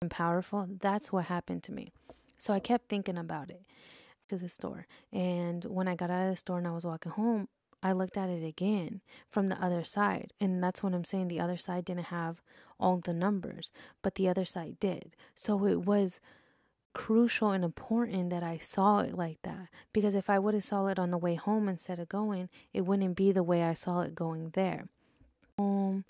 and 0.00 0.10
powerful. 0.10 0.68
That's 0.80 1.12
what 1.12 1.26
happened 1.26 1.62
to 1.64 1.72
me. 1.72 1.92
So 2.38 2.52
I 2.52 2.60
kept 2.60 2.88
thinking 2.88 3.18
about 3.18 3.50
it 3.50 3.62
to 4.28 4.36
the 4.36 4.48
store. 4.48 4.86
And 5.12 5.64
when 5.64 5.88
I 5.88 5.94
got 5.94 6.10
out 6.10 6.24
of 6.24 6.30
the 6.30 6.36
store 6.36 6.58
and 6.58 6.66
I 6.66 6.72
was 6.72 6.84
walking 6.84 7.12
home, 7.12 7.48
I 7.82 7.92
looked 7.92 8.16
at 8.16 8.30
it 8.30 8.44
again 8.44 9.00
from 9.28 9.48
the 9.48 9.62
other 9.62 9.84
side. 9.84 10.32
And 10.40 10.62
that's 10.62 10.82
what 10.82 10.94
I'm 10.94 11.04
saying. 11.04 11.28
The 11.28 11.40
other 11.40 11.56
side 11.56 11.84
didn't 11.84 12.06
have 12.06 12.42
all 12.78 12.98
the 12.98 13.12
numbers, 13.12 13.70
but 14.02 14.14
the 14.14 14.28
other 14.28 14.44
side 14.44 14.78
did. 14.80 15.14
So 15.34 15.66
it 15.66 15.84
was 15.84 16.20
crucial 16.94 17.50
and 17.50 17.64
important 17.64 18.30
that 18.30 18.42
I 18.42 18.58
saw 18.58 18.98
it 19.00 19.14
like 19.14 19.38
that 19.42 19.68
because 19.92 20.14
if 20.14 20.28
I 20.28 20.38
would 20.38 20.54
have 20.54 20.64
saw 20.64 20.86
it 20.88 20.98
on 20.98 21.10
the 21.10 21.18
way 21.18 21.36
home 21.36 21.68
instead 21.68 21.98
of 21.98 22.08
going, 22.08 22.48
it 22.72 22.82
wouldn't 22.82 23.16
be 23.16 23.32
the 23.32 23.42
way 23.42 23.62
I 23.62 23.74
saw 23.74 24.00
it 24.00 24.14
going 24.14 24.50
there. 24.50 24.88
Um 25.58 26.04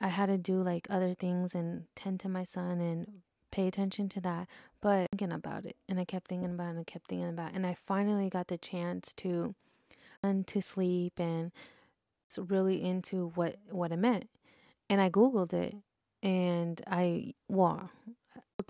I 0.00 0.08
had 0.08 0.26
to 0.26 0.38
do 0.38 0.62
like 0.62 0.86
other 0.90 1.14
things 1.14 1.54
and 1.54 1.84
tend 1.94 2.20
to 2.20 2.28
my 2.28 2.44
son 2.44 2.80
and 2.80 3.22
pay 3.50 3.66
attention 3.66 4.08
to 4.10 4.20
that, 4.20 4.48
but 4.80 5.08
thinking 5.12 5.32
about 5.32 5.66
it 5.66 5.76
and 5.88 5.98
I 5.98 6.04
kept 6.04 6.28
thinking 6.28 6.52
about 6.52 6.68
it 6.68 6.70
and 6.70 6.80
I 6.80 6.84
kept 6.84 7.08
thinking 7.08 7.28
about 7.28 7.50
it 7.50 7.56
and 7.56 7.66
I 7.66 7.74
finally 7.74 8.28
got 8.28 8.48
the 8.48 8.58
chance 8.58 9.12
to 9.14 9.54
and 10.22 10.46
to 10.46 10.60
sleep 10.60 11.18
and 11.18 11.50
really 12.38 12.82
into 12.82 13.32
what 13.34 13.56
what 13.70 13.92
it 13.92 13.98
meant. 13.98 14.28
And 14.88 15.00
I 15.00 15.10
googled 15.10 15.52
it 15.52 15.74
and 16.22 16.80
I 16.86 17.34
well 17.48 17.90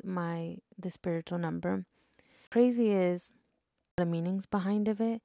my 0.05 0.59
the 0.79 0.91
spiritual 0.91 1.39
number. 1.39 1.85
Crazy 2.51 2.91
is 2.91 3.31
the 3.97 4.07
meanings 4.07 4.47
behind 4.47 4.89
of 4.89 5.01
it. 5.01 5.23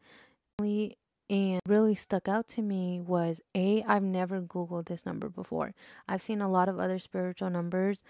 And 1.29 1.59
really 1.65 1.95
stuck 1.95 2.27
out 2.27 2.47
to 2.49 2.61
me 2.61 3.01
was 3.01 3.41
A, 3.55 3.83
I've 3.87 4.03
never 4.03 4.41
Googled 4.41 4.85
this 4.85 5.05
number 5.05 5.27
before. 5.27 5.73
I've 6.07 6.21
seen 6.21 6.39
a 6.39 6.49
lot 6.49 6.69
of 6.69 6.79
other 6.79 6.99
spiritual 6.99 7.49
numbers, 7.49 8.03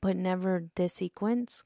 but 0.00 0.16
never 0.16 0.64
this 0.76 0.94
sequence, 0.94 1.64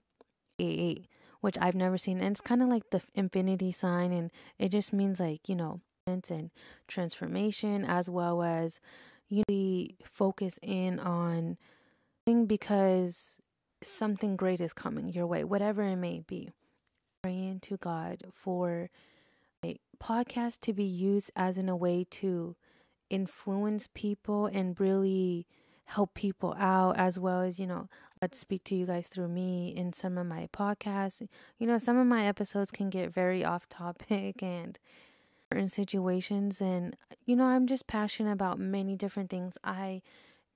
A8, 0.60 1.04
which 1.42 1.56
I've 1.60 1.76
never 1.76 1.96
seen. 1.96 2.18
And 2.18 2.32
it's 2.32 2.40
kind 2.40 2.60
of 2.60 2.68
like 2.68 2.90
the 2.90 3.02
infinity 3.14 3.70
sign, 3.70 4.12
and 4.12 4.32
it 4.58 4.70
just 4.70 4.92
means 4.92 5.20
like, 5.20 5.48
you 5.48 5.54
know, 5.54 5.80
and 6.08 6.50
transformation 6.86 7.84
as 7.84 8.08
well 8.08 8.42
as 8.42 8.78
you 9.28 9.42
really 9.48 9.96
focus 10.04 10.56
in 10.62 11.00
on 11.00 11.56
thing 12.24 12.46
because 12.46 13.38
something 13.82 14.36
great 14.36 14.60
is 14.60 14.72
coming 14.72 15.08
your 15.08 15.26
way, 15.26 15.42
whatever 15.42 15.82
it 15.82 15.96
may 15.96 16.20
be. 16.20 16.50
Praying 17.22 17.58
to 17.60 17.76
God 17.76 18.22
for 18.32 18.88
podcast 20.02 20.60
to 20.60 20.72
be 20.72 20.84
used 20.84 21.30
as 21.36 21.58
in 21.58 21.68
a 21.68 21.76
way 21.76 22.04
to 22.10 22.56
influence 23.08 23.88
people 23.94 24.46
and 24.46 24.78
really 24.80 25.46
help 25.84 26.14
people 26.14 26.54
out 26.58 26.96
as 26.96 27.18
well 27.18 27.40
as 27.40 27.60
you 27.60 27.66
know 27.66 27.88
let's 28.20 28.38
speak 28.38 28.64
to 28.64 28.74
you 28.74 28.84
guys 28.84 29.06
through 29.06 29.28
me 29.28 29.72
in 29.76 29.92
some 29.92 30.18
of 30.18 30.26
my 30.26 30.48
podcasts 30.52 31.26
you 31.58 31.66
know 31.66 31.78
some 31.78 31.96
of 31.96 32.06
my 32.06 32.26
episodes 32.26 32.72
can 32.72 32.90
get 32.90 33.14
very 33.14 33.44
off 33.44 33.68
topic 33.68 34.42
and 34.42 34.80
certain 35.52 35.68
situations 35.68 36.60
and 36.60 36.96
you 37.24 37.36
know 37.36 37.44
i'm 37.44 37.68
just 37.68 37.86
passionate 37.86 38.32
about 38.32 38.58
many 38.58 38.96
different 38.96 39.30
things 39.30 39.56
i 39.62 40.02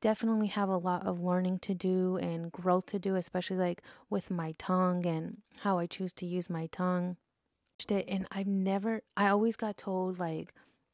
definitely 0.00 0.49
have 0.49 0.69
a 0.69 0.76
lot 0.76 1.07
of 1.07 1.21
learning 1.21 1.59
to 1.61 1.75
do 1.75 2.17
and 2.17 2.50
growth 2.50 2.87
to 2.87 2.99
do, 2.99 3.17
especially 3.17 3.57
like 3.57 3.83
with 4.09 4.31
my 4.31 4.55
tongue 4.59 5.07
and 5.07 5.38
how 5.61 5.79
I 5.79 5.87
choose 5.87 6.12
to 6.14 6.26
use 6.26 6.49
my 6.49 6.67
tongue. 6.67 7.17
It 7.89 8.05
and 8.09 8.27
I've 8.31 8.47
never, 8.47 9.03
I 9.17 9.29
always 9.29 9.57
got 9.57 9.77
told 9.77 10.19
like, 10.19 10.53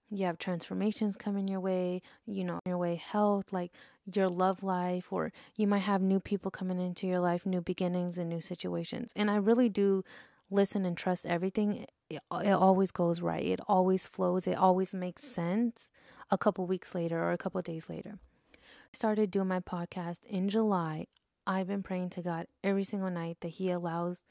you 0.08 0.26
have 0.26 0.38
transformations 0.38 1.16
coming 1.16 1.48
your 1.48 1.58
way, 1.58 2.00
you 2.26 2.44
know, 2.44 2.60
your 2.64 2.78
way 2.78 2.94
health, 2.94 3.52
like 3.52 3.72
your 4.12 4.28
love 4.28 4.62
life, 4.62 5.12
or 5.12 5.32
you 5.56 5.66
might 5.66 5.80
have 5.80 6.00
new 6.00 6.20
people 6.20 6.50
coming 6.50 6.78
into 6.78 7.08
your 7.08 7.18
life, 7.18 7.44
new 7.44 7.60
beginnings 7.60 8.16
and 8.16 8.28
new 8.28 8.40
situations. 8.40 9.12
And 9.16 9.30
I 9.30 9.36
really 9.36 9.68
do 9.68 10.04
listen 10.48 10.84
and 10.84 10.96
trust 10.96 11.26
everything. 11.26 11.86
It, 12.08 12.20
it 12.32 12.52
always 12.52 12.92
goes 12.92 13.20
right. 13.20 13.44
It 13.44 13.58
always 13.66 14.06
flows. 14.06 14.46
It 14.46 14.56
always 14.56 14.94
makes 14.94 15.24
sense 15.24 15.90
a 16.30 16.38
couple 16.38 16.66
weeks 16.66 16.94
later 16.94 17.20
or 17.20 17.32
a 17.32 17.38
couple 17.38 17.60
days 17.62 17.88
later 17.88 18.18
I 18.52 18.96
started 18.96 19.30
doing 19.30 19.48
my 19.48 19.60
podcast 19.60 20.24
in 20.24 20.48
July, 20.48 21.06
I've 21.46 21.66
been 21.66 21.82
praying 21.82 22.10
to 22.10 22.22
God 22.22 22.46
every 22.64 22.84
single 22.84 23.10
night 23.10 23.38
that 23.40 23.48
He 23.48 23.70
allows 23.70 24.22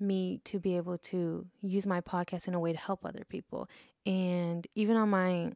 me 0.00 0.40
to 0.44 0.58
be 0.58 0.76
able 0.76 0.98
to 0.98 1.46
use 1.62 1.86
my 1.86 2.00
podcast 2.00 2.48
in 2.48 2.54
a 2.54 2.60
way 2.60 2.72
to 2.72 2.78
help 2.78 3.04
other 3.04 3.24
people. 3.28 3.68
And 4.06 4.66
even 4.74 4.96
on 4.96 5.10
my 5.10 5.52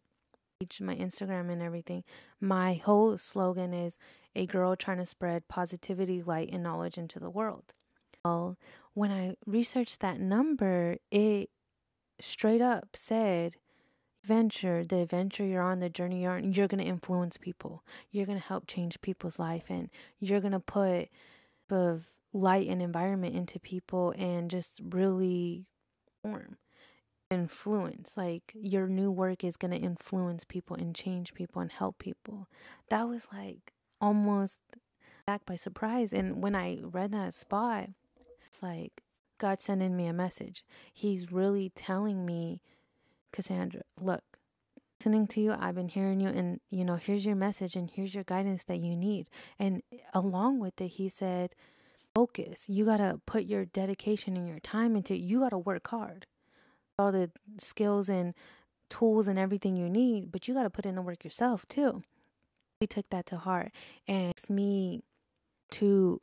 page, 0.61 0.81
my 0.81 0.95
Instagram 0.97 1.51
and 1.51 1.63
everything, 1.63 2.05
my 2.41 2.75
whole 2.75 3.19
slogan 3.19 3.73
is 3.73 3.99
a 4.35 4.47
girl 4.47 4.77
trying 4.77 4.99
to 4.99 5.07
spread 5.07 5.49
positivity, 5.49 6.23
light, 6.23 6.51
and 6.53 6.63
knowledge 6.63 6.99
into 6.99 7.19
the 7.19 7.31
world. 7.31 7.75
Well, 8.25 8.57
when 8.95 9.11
I 9.11 9.37
researched 9.47 10.01
that 10.01 10.21
number, 10.21 10.99
it 11.11 11.51
straight 12.21 12.61
up 12.61 12.89
said 12.95 13.57
venture, 14.25 14.85
the 14.85 14.99
adventure 14.99 15.45
you're 15.45 15.63
on, 15.63 15.81
the 15.81 15.89
journey 15.89 16.23
you're 16.23 16.37
on, 16.37 16.53
you're 16.53 16.69
going 16.69 16.83
to 16.83 16.91
influence 16.91 17.37
people. 17.37 17.85
You're 18.11 18.27
going 18.27 18.39
to 18.39 18.47
help 18.47 18.67
change 18.67 19.01
people's 19.01 19.39
life 19.39 19.65
and 19.69 19.89
you're 20.19 20.41
going 20.41 20.53
to 20.53 20.61
put 20.61 21.09
of 21.71 22.15
light 22.33 22.69
and 22.69 22.83
environment 22.83 23.35
into 23.35 23.59
people 23.59 24.13
and 24.17 24.51
just 24.51 24.81
really 24.91 25.65
form 26.23 26.57
influence 27.31 28.17
like 28.17 28.53
your 28.55 28.89
new 28.89 29.11
work 29.11 29.45
is 29.45 29.57
going 29.57 29.71
to 29.71 29.77
influence 29.77 30.45
people 30.45 30.75
and 30.77 30.95
change 30.95 31.35
people 31.35 31.61
and 31.61 31.73
help 31.73 31.99
people 31.99 32.49
that 32.89 33.07
was 33.07 33.23
like 33.33 33.73
almost 34.01 34.61
back 35.27 35.45
by 35.45 35.55
surprise 35.55 36.13
and 36.13 36.43
when 36.43 36.55
i 36.55 36.79
read 36.83 37.13
that 37.13 37.35
spot 37.35 37.91
it's 38.47 38.63
like 38.63 39.03
god 39.39 39.61
sending 39.61 39.95
me 39.95 40.07
a 40.07 40.13
message 40.13 40.65
he's 40.93 41.31
really 41.31 41.71
telling 41.75 42.25
me 42.25 42.63
Casandra, 43.33 43.83
look, 44.01 44.23
listening 44.99 45.27
to 45.29 45.41
you, 45.41 45.55
I've 45.59 45.75
been 45.75 45.89
hearing 45.89 46.21
you, 46.21 46.29
and 46.29 46.61
you 46.71 46.85
know, 46.85 46.97
here's 46.97 47.27
your 47.27 47.37
message 47.37 47.77
and 47.77 47.91
here's 47.91 48.15
your 48.15 48.25
guidance 48.25 48.65
that 48.65 48.81
you 48.81 48.97
need. 48.97 49.29
And 49.59 49.83
along 50.15 50.61
with 50.61 50.81
it, 50.81 50.89
he 50.89 51.09
said, 51.09 51.55
focus. 52.19 52.69
You 52.69 52.85
got 52.85 52.97
to 52.97 53.21
put 53.27 53.45
your 53.45 53.65
dedication 53.65 54.37
and 54.37 54.49
your 54.49 54.59
time 54.59 54.97
into 54.97 55.15
it. 55.15 55.21
You 55.21 55.39
got 55.39 55.51
to 55.51 55.59
work 55.59 55.87
hard. 55.87 56.27
All 56.99 57.13
the 57.13 57.31
skills 57.59 58.09
and 58.09 58.35
tools 58.91 59.29
and 59.29 59.39
everything 59.39 59.77
you 59.77 59.89
need, 59.89 60.33
but 60.33 60.49
you 60.49 60.55
got 60.55 60.65
to 60.65 60.71
put 60.71 60.85
in 60.85 60.97
the 60.97 61.03
work 61.03 61.23
yourself 61.23 61.65
too. 61.69 62.03
We 62.81 62.89
took 62.89 63.09
that 63.11 63.27
to 63.27 63.37
heart 63.37 63.71
and 64.09 64.31
it's 64.31 64.51
me 64.51 65.05
to 65.73 66.19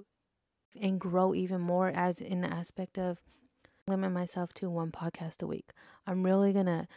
and 0.81 0.99
grow 0.99 1.33
even 1.33 1.61
more 1.61 1.87
as 1.87 2.19
in 2.19 2.41
the 2.41 2.53
aspect 2.53 2.99
of 2.99 3.19
limit 3.87 4.11
myself 4.11 4.53
to 4.55 4.69
one 4.69 4.91
podcast 4.91 5.41
a 5.41 5.47
week. 5.47 5.69
I'm 6.05 6.23
really 6.23 6.51
going 6.51 6.65
to 6.65 6.89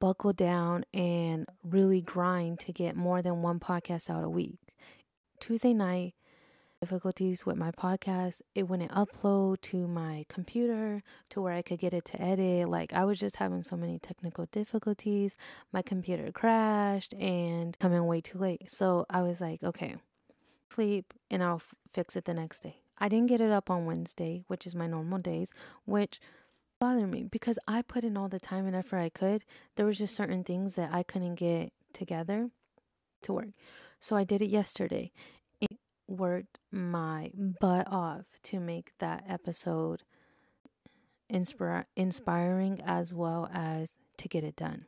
buckle 0.00 0.32
down 0.32 0.84
and 0.94 1.48
really 1.64 2.02
grind 2.02 2.60
to 2.60 2.72
get 2.72 2.94
more 2.94 3.20
than 3.20 3.42
one 3.42 3.58
podcast 3.58 4.10
out 4.10 4.22
a 4.22 4.28
week. 4.28 4.60
Tuesday 5.40 5.74
night, 5.74 6.14
difficulties 6.80 7.46
with 7.46 7.56
my 7.56 7.70
podcast, 7.70 8.42
it 8.54 8.68
wouldn't 8.68 8.90
upload 8.92 9.60
to 9.62 9.86
my 9.86 10.24
computer 10.28 11.02
to 11.30 11.40
where 11.40 11.52
I 11.52 11.62
could 11.62 11.78
get 11.78 11.92
it 11.92 12.04
to 12.06 12.20
edit. 12.20 12.68
Like 12.68 12.92
I 12.92 13.04
was 13.04 13.18
just 13.18 13.36
having 13.36 13.62
so 13.62 13.76
many 13.76 13.98
technical 13.98 14.46
difficulties. 14.46 15.36
My 15.72 15.82
computer 15.82 16.30
crashed 16.32 17.14
and 17.14 17.78
coming 17.78 18.06
way 18.06 18.20
too 18.20 18.38
late. 18.38 18.70
So 18.70 19.06
I 19.08 19.22
was 19.22 19.40
like, 19.40 19.62
okay, 19.62 19.96
sleep 20.70 21.14
and 21.30 21.42
I'll 21.42 21.56
f- 21.56 21.74
fix 21.90 22.16
it 22.16 22.24
the 22.24 22.34
next 22.34 22.60
day. 22.60 22.76
I 22.98 23.08
didn't 23.08 23.28
get 23.28 23.40
it 23.40 23.50
up 23.50 23.70
on 23.70 23.86
Wednesday, 23.86 24.44
which 24.46 24.66
is 24.66 24.74
my 24.74 24.86
normal 24.86 25.18
days, 25.18 25.50
which 25.84 26.20
bothered 26.80 27.10
me 27.10 27.24
because 27.24 27.58
I 27.66 27.82
put 27.82 28.04
in 28.04 28.16
all 28.16 28.28
the 28.28 28.40
time 28.40 28.66
and 28.66 28.76
effort 28.76 28.98
I 28.98 29.08
could. 29.08 29.44
There 29.76 29.86
was 29.86 29.98
just 29.98 30.14
certain 30.14 30.44
things 30.44 30.74
that 30.74 30.92
I 30.92 31.02
couldn't 31.02 31.36
get 31.36 31.72
together 31.92 32.50
to 33.22 33.32
work. 33.32 33.48
So 34.00 34.16
I 34.16 34.24
did 34.24 34.42
it 34.42 34.50
yesterday. 34.50 35.12
Worked 36.06 36.58
my 36.70 37.30
butt 37.60 37.86
off 37.90 38.24
to 38.44 38.60
make 38.60 38.92
that 38.98 39.24
episode 39.28 40.02
inspira- 41.32 41.86
inspiring 41.96 42.80
as 42.84 43.12
well 43.12 43.48
as 43.52 43.94
to 44.18 44.28
get 44.28 44.44
it 44.44 44.56
done. 44.56 44.86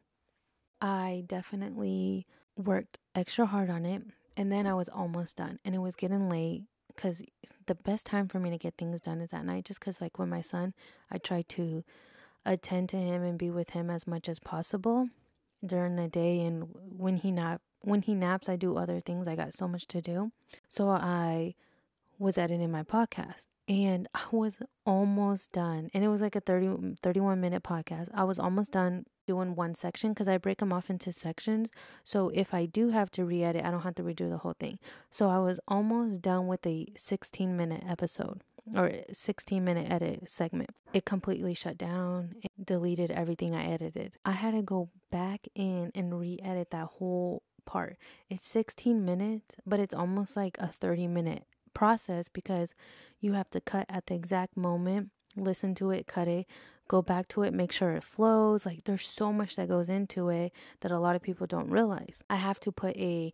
I 0.80 1.24
definitely 1.26 2.26
worked 2.56 2.98
extra 3.14 3.46
hard 3.46 3.70
on 3.70 3.86
it 3.86 4.02
and 4.36 4.52
then 4.52 4.66
I 4.66 4.74
was 4.74 4.88
almost 4.88 5.36
done 5.36 5.58
and 5.64 5.74
it 5.74 5.78
was 5.78 5.96
getting 5.96 6.28
late 6.28 6.64
because 6.88 7.22
the 7.66 7.74
best 7.74 8.06
time 8.06 8.28
for 8.28 8.40
me 8.40 8.50
to 8.50 8.58
get 8.58 8.74
things 8.76 9.00
done 9.00 9.20
is 9.20 9.32
at 9.32 9.44
night 9.44 9.64
just 9.64 9.80
because 9.80 10.00
like 10.00 10.18
with 10.18 10.28
my 10.28 10.40
son 10.40 10.72
i 11.10 11.18
try 11.18 11.42
to 11.42 11.84
attend 12.44 12.88
to 12.88 12.96
him 12.96 13.22
and 13.22 13.38
be 13.38 13.50
with 13.50 13.70
him 13.70 13.90
as 13.90 14.06
much 14.06 14.28
as 14.28 14.38
possible 14.38 15.08
during 15.64 15.96
the 15.96 16.08
day 16.08 16.40
and 16.40 16.68
when 16.72 17.16
he 17.16 17.30
nap 17.30 17.60
when 17.86 18.02
he 18.02 18.14
naps 18.14 18.48
i 18.48 18.56
do 18.56 18.76
other 18.76 19.00
things 19.00 19.26
i 19.26 19.34
got 19.34 19.54
so 19.54 19.66
much 19.66 19.86
to 19.86 20.00
do 20.00 20.30
so 20.68 20.88
i 20.88 21.54
was 22.18 22.38
editing 22.38 22.70
my 22.70 22.82
podcast 22.82 23.46
and 23.68 24.08
i 24.14 24.24
was 24.30 24.58
almost 24.84 25.52
done 25.52 25.88
and 25.94 26.04
it 26.04 26.08
was 26.08 26.20
like 26.20 26.36
a 26.36 26.40
30 26.40 26.96
31 27.00 27.40
minute 27.40 27.62
podcast 27.62 28.08
i 28.14 28.24
was 28.24 28.38
almost 28.38 28.72
done 28.72 29.04
doing 29.26 29.54
one 29.54 29.74
section 29.74 30.12
because 30.12 30.28
I 30.28 30.38
break 30.38 30.58
them 30.58 30.72
off 30.72 30.88
into 30.88 31.12
sections. 31.12 31.70
So 32.04 32.30
if 32.30 32.54
I 32.54 32.66
do 32.66 32.90
have 32.90 33.10
to 33.12 33.24
re 33.24 33.42
edit, 33.42 33.64
I 33.64 33.70
don't 33.70 33.82
have 33.82 33.96
to 33.96 34.02
redo 34.02 34.30
the 34.30 34.38
whole 34.38 34.54
thing. 34.58 34.78
So 35.10 35.28
I 35.28 35.38
was 35.38 35.60
almost 35.68 36.22
done 36.22 36.46
with 36.46 36.66
a 36.66 36.86
16 36.96 37.56
minute 37.56 37.82
episode 37.88 38.42
or 38.74 38.92
16 39.12 39.64
minute 39.64 39.90
edit 39.90 40.28
segment. 40.28 40.70
It 40.92 41.04
completely 41.04 41.54
shut 41.54 41.76
down, 41.76 42.36
it 42.42 42.52
deleted 42.64 43.10
everything 43.10 43.54
I 43.54 43.66
edited. 43.66 44.14
I 44.24 44.32
had 44.32 44.54
to 44.54 44.62
go 44.62 44.88
back 45.10 45.46
in 45.54 45.90
and 45.94 46.18
re 46.18 46.38
edit 46.42 46.70
that 46.70 46.86
whole 46.86 47.42
part. 47.66 47.98
It's 48.30 48.48
16 48.48 49.04
minutes, 49.04 49.56
but 49.66 49.80
it's 49.80 49.94
almost 49.94 50.36
like 50.36 50.56
a 50.58 50.68
30 50.68 51.08
minute 51.08 51.44
process 51.74 52.28
because 52.28 52.74
you 53.20 53.34
have 53.34 53.50
to 53.50 53.60
cut 53.60 53.84
at 53.90 54.06
the 54.06 54.14
exact 54.14 54.56
moment 54.56 55.10
listen 55.36 55.74
to 55.76 55.90
it, 55.90 56.06
cut 56.06 56.28
it, 56.28 56.46
go 56.88 57.02
back 57.02 57.28
to 57.28 57.42
it, 57.42 57.52
make 57.52 57.72
sure 57.72 57.92
it 57.92 58.04
flows. 58.04 58.66
Like 58.66 58.84
there's 58.84 59.06
so 59.06 59.32
much 59.32 59.56
that 59.56 59.68
goes 59.68 59.88
into 59.88 60.28
it 60.28 60.52
that 60.80 60.90
a 60.90 60.98
lot 60.98 61.16
of 61.16 61.22
people 61.22 61.46
don't 61.46 61.70
realize. 61.70 62.22
I 62.28 62.36
have 62.36 62.60
to 62.60 62.72
put 62.72 62.96
a 62.96 63.32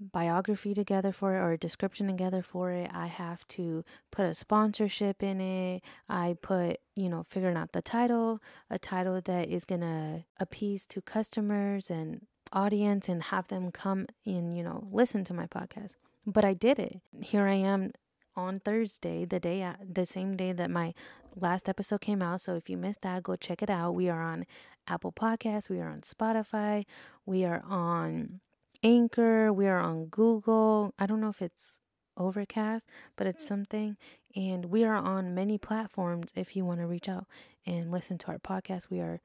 biography 0.00 0.72
together 0.72 1.12
for 1.12 1.34
it 1.34 1.40
or 1.40 1.52
a 1.52 1.58
description 1.58 2.06
together 2.06 2.42
for 2.42 2.70
it. 2.70 2.90
I 2.94 3.06
have 3.06 3.46
to 3.48 3.84
put 4.10 4.24
a 4.24 4.34
sponsorship 4.34 5.22
in 5.22 5.40
it. 5.40 5.82
I 6.08 6.36
put, 6.40 6.78
you 6.96 7.10
know, 7.10 7.22
figuring 7.28 7.56
out 7.56 7.72
the 7.72 7.82
title, 7.82 8.40
a 8.70 8.78
title 8.78 9.20
that 9.20 9.48
is 9.48 9.66
going 9.66 9.82
to 9.82 10.24
appease 10.38 10.86
to 10.86 11.02
customers 11.02 11.90
and 11.90 12.26
audience 12.52 13.08
and 13.08 13.22
have 13.24 13.48
them 13.48 13.70
come 13.70 14.06
and, 14.24 14.56
you 14.56 14.62
know, 14.62 14.86
listen 14.90 15.24
to 15.24 15.34
my 15.34 15.46
podcast. 15.46 15.94
But 16.26 16.44
I 16.44 16.54
did 16.54 16.78
it. 16.78 17.00
Here 17.20 17.46
I 17.46 17.54
am 17.54 17.92
on 18.36 18.60
Thursday, 18.60 19.24
the 19.24 19.40
day 19.40 19.68
the 19.92 20.06
same 20.06 20.36
day 20.36 20.52
that 20.52 20.70
my 20.70 20.94
last 21.36 21.68
episode 21.68 22.00
came 22.00 22.22
out. 22.22 22.40
So 22.40 22.54
if 22.54 22.68
you 22.70 22.76
missed 22.76 23.02
that, 23.02 23.22
go 23.22 23.36
check 23.36 23.62
it 23.62 23.70
out. 23.70 23.92
We 23.92 24.08
are 24.08 24.22
on 24.22 24.46
Apple 24.86 25.12
Podcasts, 25.12 25.68
we 25.68 25.80
are 25.80 25.88
on 25.88 26.00
Spotify, 26.00 26.84
we 27.26 27.44
are 27.44 27.62
on 27.68 28.40
Anchor, 28.82 29.52
we 29.52 29.66
are 29.66 29.78
on 29.78 30.06
Google. 30.06 30.94
I 30.98 31.06
don't 31.06 31.20
know 31.20 31.28
if 31.28 31.42
it's 31.42 31.78
Overcast, 32.16 32.86
but 33.16 33.26
it's 33.26 33.46
something. 33.46 33.96
And 34.36 34.66
we 34.66 34.84
are 34.84 34.94
on 34.94 35.34
many 35.34 35.58
platforms 35.58 36.32
if 36.36 36.54
you 36.54 36.64
want 36.64 36.80
to 36.80 36.86
reach 36.86 37.08
out 37.08 37.26
and 37.66 37.90
listen 37.90 38.18
to 38.18 38.28
our 38.28 38.38
podcast. 38.38 38.90
We 38.90 39.00
are 39.00 39.20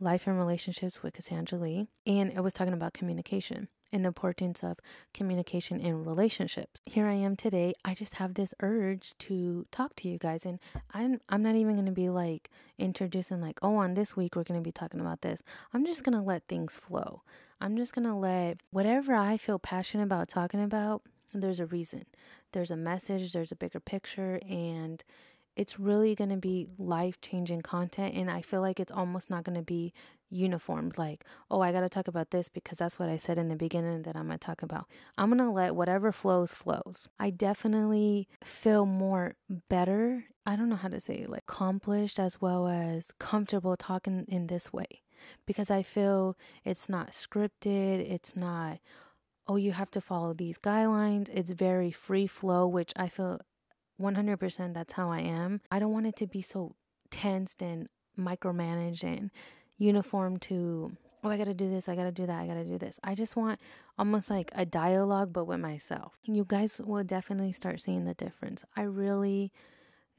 Life 0.00 0.26
and 0.26 0.36
Relationships 0.36 1.02
with 1.02 1.14
Casandra 1.14 1.60
Lee. 1.60 1.88
And 2.06 2.32
it 2.32 2.42
was 2.42 2.52
talking 2.52 2.72
about 2.74 2.92
communication 2.94 3.68
and 3.92 4.04
the 4.04 4.08
importance 4.08 4.64
of 4.64 4.78
communication 5.14 5.80
in 5.80 6.04
relationships. 6.04 6.80
Here 6.84 7.06
I 7.06 7.12
am 7.12 7.36
today. 7.36 7.74
I 7.84 7.94
just 7.94 8.14
have 8.14 8.34
this 8.34 8.52
urge 8.60 9.16
to 9.18 9.66
talk 9.70 9.94
to 9.96 10.08
you 10.08 10.18
guys 10.18 10.44
and 10.44 10.58
I'm 10.92 11.20
I'm 11.28 11.44
not 11.44 11.54
even 11.54 11.74
going 11.74 11.86
to 11.86 11.92
be 11.92 12.10
like 12.10 12.50
introducing 12.76 13.40
like, 13.40 13.60
"Oh, 13.62 13.76
on 13.76 13.94
this 13.94 14.16
week 14.16 14.34
we're 14.34 14.42
going 14.42 14.60
to 14.60 14.64
be 14.64 14.72
talking 14.72 15.00
about 15.00 15.22
this." 15.22 15.42
I'm 15.72 15.86
just 15.86 16.02
going 16.02 16.18
to 16.18 16.24
let 16.24 16.48
things 16.48 16.74
flow. 16.76 17.22
I'm 17.60 17.76
just 17.76 17.94
going 17.94 18.06
to 18.06 18.14
let 18.14 18.60
whatever 18.72 19.14
I 19.14 19.36
feel 19.36 19.60
passionate 19.60 20.04
about 20.04 20.28
talking 20.28 20.60
about, 20.60 21.02
there's 21.32 21.60
a 21.60 21.66
reason. 21.66 22.04
There's 22.52 22.70
a 22.70 22.76
message, 22.76 23.32
there's 23.32 23.52
a 23.52 23.56
bigger 23.56 23.80
picture 23.80 24.40
and 24.48 25.02
it's 25.56 25.78
really 25.78 26.14
going 26.14 26.30
to 26.30 26.36
be 26.36 26.66
life 26.78 27.20
changing 27.20 27.62
content. 27.62 28.14
And 28.14 28.30
I 28.30 28.40
feel 28.40 28.60
like 28.60 28.80
it's 28.80 28.92
almost 28.92 29.30
not 29.30 29.44
going 29.44 29.56
to 29.56 29.62
be 29.62 29.92
uniformed 30.30 30.98
like, 30.98 31.24
oh, 31.50 31.60
I 31.60 31.72
got 31.72 31.80
to 31.80 31.88
talk 31.88 32.08
about 32.08 32.30
this 32.30 32.48
because 32.48 32.78
that's 32.78 32.98
what 32.98 33.08
I 33.08 33.16
said 33.16 33.38
in 33.38 33.48
the 33.48 33.56
beginning 33.56 34.02
that 34.02 34.16
I'm 34.16 34.26
going 34.26 34.38
to 34.38 34.44
talk 34.44 34.62
about. 34.62 34.86
I'm 35.16 35.28
going 35.28 35.38
to 35.38 35.50
let 35.50 35.74
whatever 35.76 36.12
flows, 36.12 36.52
flows. 36.52 37.08
I 37.18 37.30
definitely 37.30 38.28
feel 38.42 38.84
more 38.84 39.36
better. 39.68 40.24
I 40.44 40.56
don't 40.56 40.68
know 40.68 40.76
how 40.76 40.88
to 40.88 41.00
say 41.00 41.14
it, 41.14 41.30
like 41.30 41.44
accomplished 41.48 42.18
as 42.18 42.40
well 42.40 42.68
as 42.68 43.12
comfortable 43.18 43.76
talking 43.76 44.24
in 44.28 44.48
this 44.48 44.72
way 44.72 45.02
because 45.46 45.70
I 45.70 45.82
feel 45.82 46.36
it's 46.64 46.88
not 46.88 47.12
scripted. 47.12 48.00
It's 48.10 48.36
not, 48.36 48.78
oh, 49.46 49.56
you 49.56 49.72
have 49.72 49.90
to 49.92 50.00
follow 50.00 50.34
these 50.34 50.58
guidelines. 50.58 51.30
It's 51.32 51.52
very 51.52 51.90
free 51.90 52.26
flow, 52.26 52.66
which 52.66 52.92
I 52.96 53.08
feel 53.08 53.40
100% 54.00 54.74
that's 54.74 54.92
how 54.92 55.10
I 55.10 55.20
am. 55.20 55.60
I 55.70 55.78
don't 55.78 55.92
want 55.92 56.06
it 56.06 56.16
to 56.16 56.26
be 56.26 56.42
so 56.42 56.74
tensed 57.10 57.62
and 57.62 57.88
micromanaged 58.18 59.04
and 59.04 59.30
uniform 59.78 60.38
to, 60.38 60.96
oh, 61.22 61.30
I 61.30 61.36
gotta 61.36 61.54
do 61.54 61.68
this, 61.68 61.88
I 61.88 61.96
gotta 61.96 62.12
do 62.12 62.26
that, 62.26 62.40
I 62.40 62.46
gotta 62.46 62.64
do 62.64 62.78
this. 62.78 62.98
I 63.04 63.14
just 63.14 63.36
want 63.36 63.60
almost 63.98 64.30
like 64.30 64.50
a 64.54 64.64
dialogue, 64.64 65.32
but 65.32 65.44
with 65.46 65.60
myself. 65.60 66.18
You 66.24 66.44
guys 66.46 66.78
will 66.78 67.04
definitely 67.04 67.52
start 67.52 67.80
seeing 67.80 68.04
the 68.04 68.14
difference. 68.14 68.64
I 68.76 68.82
really 68.82 69.52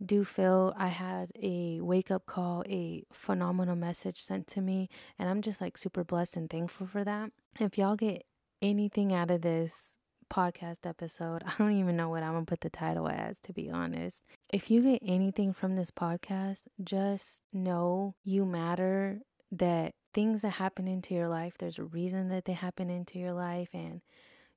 do 0.03 0.25
feel 0.25 0.73
I 0.77 0.87
had 0.87 1.31
a 1.41 1.79
wake 1.81 2.11
up 2.11 2.25
call, 2.25 2.63
a 2.67 3.03
phenomenal 3.13 3.75
message 3.75 4.21
sent 4.21 4.47
to 4.47 4.61
me, 4.61 4.89
and 5.17 5.29
I'm 5.29 5.41
just 5.41 5.61
like 5.61 5.77
super 5.77 6.03
blessed 6.03 6.35
and 6.35 6.49
thankful 6.49 6.87
for 6.87 7.03
that. 7.03 7.31
If 7.59 7.77
y'all 7.77 7.95
get 7.95 8.25
anything 8.61 9.13
out 9.13 9.31
of 9.31 9.41
this, 9.41 9.94
podcast 10.31 10.85
episode. 10.85 11.43
I 11.45 11.53
don't 11.57 11.73
even 11.73 11.95
know 11.95 12.09
what 12.09 12.23
I'm 12.23 12.33
going 12.33 12.45
to 12.45 12.49
put 12.49 12.61
the 12.61 12.69
title 12.69 13.07
as, 13.07 13.37
to 13.43 13.53
be 13.53 13.69
honest. 13.69 14.23
If 14.49 14.69
you 14.69 14.81
get 14.81 15.01
anything 15.05 15.53
from 15.53 15.75
this 15.75 15.91
podcast, 15.91 16.63
just 16.83 17.41
know 17.53 18.15
you 18.23 18.45
matter, 18.45 19.21
that 19.51 19.93
things 20.13 20.41
that 20.41 20.51
happen 20.51 20.87
into 20.87 21.13
your 21.13 21.27
life, 21.27 21.57
there's 21.57 21.79
a 21.79 21.83
reason 21.83 22.29
that 22.29 22.45
they 22.45 22.53
happen 22.53 22.89
into 22.89 23.19
your 23.19 23.33
life, 23.33 23.69
and 23.73 24.01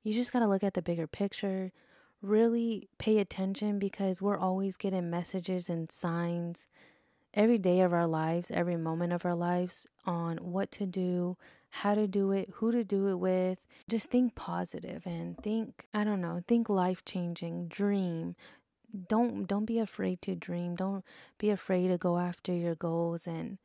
you 0.03 0.13
just 0.13 0.31
got 0.33 0.39
to 0.39 0.47
look 0.47 0.63
at 0.63 0.73
the 0.73 0.81
bigger 0.81 1.07
picture. 1.07 1.71
Really 2.21 2.89
pay 2.97 3.19
attention 3.19 3.79
because 3.79 4.21
we're 4.21 4.37
always 4.37 4.75
getting 4.75 5.09
messages 5.09 5.69
and 5.69 5.89
signs 5.91 6.67
every 7.33 7.57
day 7.57 7.81
of 7.81 7.93
our 7.93 8.07
lives, 8.07 8.51
every 8.51 8.77
moment 8.77 9.13
of 9.13 9.25
our 9.25 9.35
lives 9.35 9.87
on 10.05 10.37
what 10.37 10.71
to 10.71 10.85
do, 10.85 11.37
how 11.69 11.95
to 11.95 12.07
do 12.07 12.31
it, 12.31 12.49
who 12.55 12.71
to 12.71 12.83
do 12.83 13.07
it 13.07 13.15
with. 13.15 13.59
Just 13.87 14.09
think 14.09 14.35
positive 14.35 15.05
and 15.05 15.37
think, 15.37 15.85
I 15.93 16.03
don't 16.03 16.21
know, 16.21 16.41
think 16.47 16.69
life 16.69 17.05
changing, 17.05 17.67
dream. 17.67 18.35
Don't 19.07 19.47
don't 19.47 19.65
be 19.65 19.77
afraid 19.79 20.21
to 20.23 20.35
dream. 20.35 20.75
Don't 20.75 21.05
be 21.37 21.51
afraid 21.51 21.89
to 21.89 21.97
go 21.97 22.17
after 22.17 22.53
your 22.53 22.75
goals 22.75 23.27
and 23.27 23.59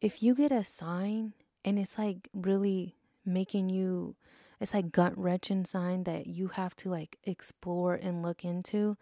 if 0.00 0.22
you 0.22 0.34
get 0.34 0.52
a 0.52 0.64
sign 0.64 1.32
and 1.64 1.78
it's 1.78 1.98
like 1.98 2.28
really 2.32 2.96
making 3.24 3.68
you 3.68 4.14
it's 4.60 4.74
like 4.74 4.90
gut 4.90 5.16
wrenching 5.16 5.64
sign 5.64 6.04
that 6.04 6.26
you 6.26 6.48
have 6.48 6.74
to 6.76 6.88
like 6.88 7.18
explore 7.24 7.94
and 7.94 8.22
look 8.22 8.44
into 8.44 8.96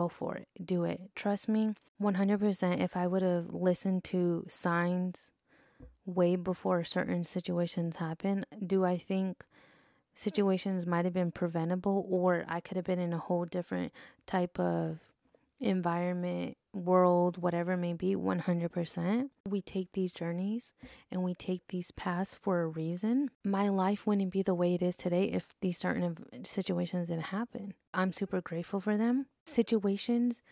go 0.00 0.08
for 0.08 0.36
it 0.36 0.48
do 0.74 0.84
it. 0.84 1.00
Trust 1.14 1.48
me 1.48 1.74
100% 2.00 2.80
if 2.86 2.92
i 3.02 3.06
would 3.06 3.22
have 3.22 3.46
listened 3.54 4.04
to 4.04 4.44
signs 4.48 5.30
way 6.06 6.36
before 6.36 6.84
certain 6.84 7.24
situations 7.24 7.96
happen, 7.96 8.46
do 8.64 8.84
I 8.84 8.96
think 8.96 9.44
situations 10.14 10.86
might 10.86 11.04
have 11.04 11.14
been 11.14 11.32
preventable 11.32 12.06
or 12.08 12.44
I 12.48 12.60
could 12.60 12.76
have 12.76 12.86
been 12.86 12.98
in 12.98 13.12
a 13.12 13.18
whole 13.18 13.44
different 13.44 13.92
type 14.24 14.58
of 14.58 15.00
environment, 15.60 16.56
world, 16.72 17.38
whatever 17.38 17.72
it 17.72 17.78
may 17.78 17.94
be, 17.94 18.14
100%. 18.14 19.30
We 19.48 19.62
take 19.62 19.92
these 19.92 20.12
journeys 20.12 20.74
and 21.10 21.22
we 21.22 21.34
take 21.34 21.62
these 21.68 21.90
paths 21.90 22.34
for 22.34 22.62
a 22.62 22.66
reason. 22.66 23.30
My 23.44 23.68
life 23.68 24.06
wouldn't 24.06 24.32
be 24.32 24.42
the 24.42 24.54
way 24.54 24.74
it 24.74 24.82
is 24.82 24.96
today 24.96 25.24
if 25.24 25.54
these 25.60 25.78
certain 25.78 26.16
situations 26.44 27.08
didn't 27.08 27.26
happen. 27.26 27.74
I'm 27.94 28.12
super 28.12 28.40
grateful 28.40 28.80
for 28.80 28.96
them. 28.96 29.26
Situations 29.46 30.42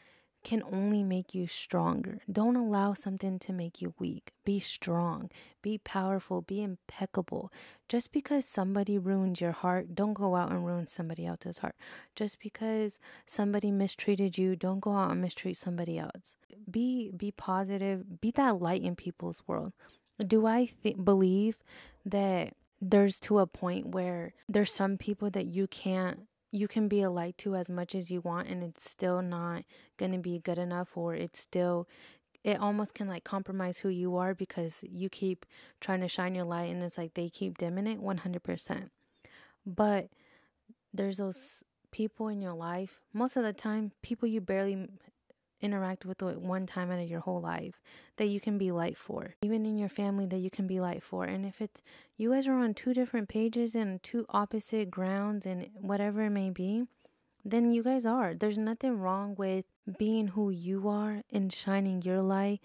can 0.44 0.62
only 0.70 1.02
make 1.02 1.34
you 1.34 1.46
stronger. 1.46 2.20
Don't 2.30 2.54
allow 2.54 2.94
something 2.94 3.38
to 3.40 3.52
make 3.52 3.80
you 3.80 3.94
weak. 3.98 4.32
Be 4.44 4.60
strong, 4.60 5.30
be 5.62 5.78
powerful, 5.78 6.42
be 6.42 6.62
impeccable. 6.62 7.50
Just 7.88 8.12
because 8.12 8.44
somebody 8.46 8.98
ruined 8.98 9.40
your 9.40 9.52
heart, 9.52 9.94
don't 9.94 10.12
go 10.12 10.36
out 10.36 10.52
and 10.52 10.64
ruin 10.64 10.86
somebody 10.86 11.26
else's 11.26 11.58
heart. 11.58 11.74
Just 12.14 12.38
because 12.38 12.98
somebody 13.26 13.70
mistreated 13.70 14.38
you, 14.38 14.54
don't 14.54 14.80
go 14.80 14.92
out 14.92 15.10
and 15.10 15.22
mistreat 15.22 15.56
somebody 15.56 15.98
else. 15.98 16.36
Be 16.70 17.10
be 17.10 17.32
positive, 17.32 18.20
be 18.20 18.30
that 18.32 18.60
light 18.60 18.82
in 18.82 18.94
people's 18.94 19.42
world. 19.46 19.72
Do 20.24 20.46
I 20.46 20.70
th- 20.82 21.02
believe 21.02 21.58
that 22.04 22.54
there's 22.80 23.18
to 23.20 23.38
a 23.38 23.46
point 23.46 23.88
where 23.88 24.34
there's 24.48 24.72
some 24.72 24.98
people 24.98 25.30
that 25.30 25.46
you 25.46 25.66
can't 25.66 26.20
you 26.54 26.68
can 26.68 26.86
be 26.86 27.02
a 27.02 27.10
light 27.10 27.36
to 27.36 27.56
as 27.56 27.68
much 27.68 27.96
as 27.96 28.12
you 28.12 28.20
want 28.20 28.46
and 28.46 28.62
it's 28.62 28.88
still 28.88 29.20
not 29.20 29.64
going 29.96 30.12
to 30.12 30.18
be 30.18 30.38
good 30.38 30.56
enough 30.56 30.96
or 30.96 31.12
it's 31.12 31.40
still 31.40 31.88
it 32.44 32.60
almost 32.60 32.94
can 32.94 33.08
like 33.08 33.24
compromise 33.24 33.78
who 33.78 33.88
you 33.88 34.16
are 34.16 34.34
because 34.34 34.84
you 34.88 35.08
keep 35.08 35.44
trying 35.80 36.00
to 36.00 36.06
shine 36.06 36.32
your 36.32 36.44
light 36.44 36.70
and 36.70 36.80
it's 36.80 36.96
like 36.96 37.14
they 37.14 37.28
keep 37.28 37.58
dimming 37.58 37.88
it 37.88 38.00
100%. 38.00 38.90
But 39.66 40.10
there's 40.92 41.16
those 41.16 41.64
people 41.90 42.28
in 42.28 42.40
your 42.40 42.52
life, 42.52 43.00
most 43.12 43.36
of 43.36 43.42
the 43.42 43.52
time, 43.52 43.90
people 44.02 44.28
you 44.28 44.40
barely 44.40 44.88
interact 45.64 46.04
with 46.04 46.22
it 46.22 46.40
one 46.40 46.66
time 46.66 46.90
out 46.90 47.00
of 47.00 47.08
your 47.08 47.20
whole 47.20 47.40
life 47.40 47.80
that 48.16 48.26
you 48.26 48.38
can 48.38 48.58
be 48.58 48.70
light 48.70 48.96
for. 48.96 49.34
Even 49.42 49.64
in 49.66 49.78
your 49.78 49.88
family 49.88 50.26
that 50.26 50.38
you 50.38 50.50
can 50.50 50.66
be 50.66 50.80
light 50.80 51.02
for. 51.02 51.24
And 51.24 51.46
if 51.46 51.60
it's 51.60 51.82
you 52.16 52.32
guys 52.32 52.46
are 52.46 52.54
on 52.58 52.74
two 52.74 52.94
different 52.94 53.28
pages 53.28 53.74
and 53.74 54.02
two 54.02 54.26
opposite 54.28 54.90
grounds 54.90 55.46
and 55.46 55.68
whatever 55.80 56.22
it 56.22 56.30
may 56.30 56.50
be, 56.50 56.84
then 57.44 57.72
you 57.72 57.82
guys 57.82 58.06
are. 58.06 58.34
There's 58.34 58.58
nothing 58.58 58.98
wrong 58.98 59.34
with 59.36 59.64
being 59.98 60.28
who 60.28 60.50
you 60.50 60.88
are 60.88 61.22
and 61.32 61.52
shining 61.52 62.02
your 62.02 62.22
light 62.22 62.60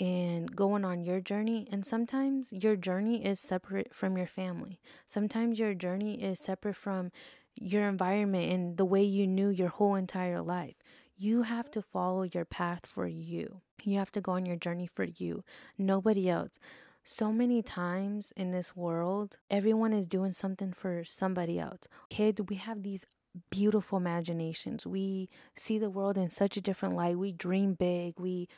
and 0.00 0.54
going 0.54 0.84
on 0.84 1.04
your 1.04 1.20
journey. 1.20 1.68
And 1.70 1.84
sometimes 1.84 2.52
your 2.52 2.76
journey 2.76 3.24
is 3.24 3.38
separate 3.40 3.94
from 3.94 4.16
your 4.16 4.26
family. 4.26 4.80
Sometimes 5.06 5.58
your 5.58 5.74
journey 5.74 6.22
is 6.22 6.40
separate 6.40 6.76
from 6.76 7.12
your 7.56 7.88
environment 7.88 8.52
and 8.52 8.76
the 8.76 8.84
way 8.84 9.02
you 9.02 9.26
knew 9.26 9.48
your 9.48 9.68
whole 9.68 9.94
entire 9.94 10.42
life. 10.42 10.74
You 11.16 11.42
have 11.42 11.70
to 11.72 11.82
follow 11.82 12.24
your 12.24 12.44
path 12.44 12.86
for 12.86 13.06
you. 13.06 13.60
You 13.84 13.98
have 13.98 14.10
to 14.12 14.20
go 14.20 14.32
on 14.32 14.46
your 14.46 14.56
journey 14.56 14.86
for 14.86 15.04
you, 15.04 15.44
nobody 15.78 16.28
else. 16.28 16.58
So 17.04 17.32
many 17.32 17.62
times 17.62 18.32
in 18.36 18.50
this 18.50 18.74
world, 18.74 19.36
everyone 19.50 19.92
is 19.92 20.06
doing 20.06 20.32
something 20.32 20.72
for 20.72 21.04
somebody 21.04 21.58
else. 21.58 21.82
Kids, 22.08 22.40
we 22.48 22.56
have 22.56 22.82
these 22.82 23.04
beautiful 23.50 23.98
imaginations. 23.98 24.86
We 24.86 25.28
see 25.54 25.78
the 25.78 25.90
world 25.90 26.16
in 26.16 26.30
such 26.30 26.56
a 26.56 26.60
different 26.60 26.96
light. 26.96 27.18
We 27.18 27.32
dream 27.32 27.74
big. 27.74 28.18
We 28.18 28.48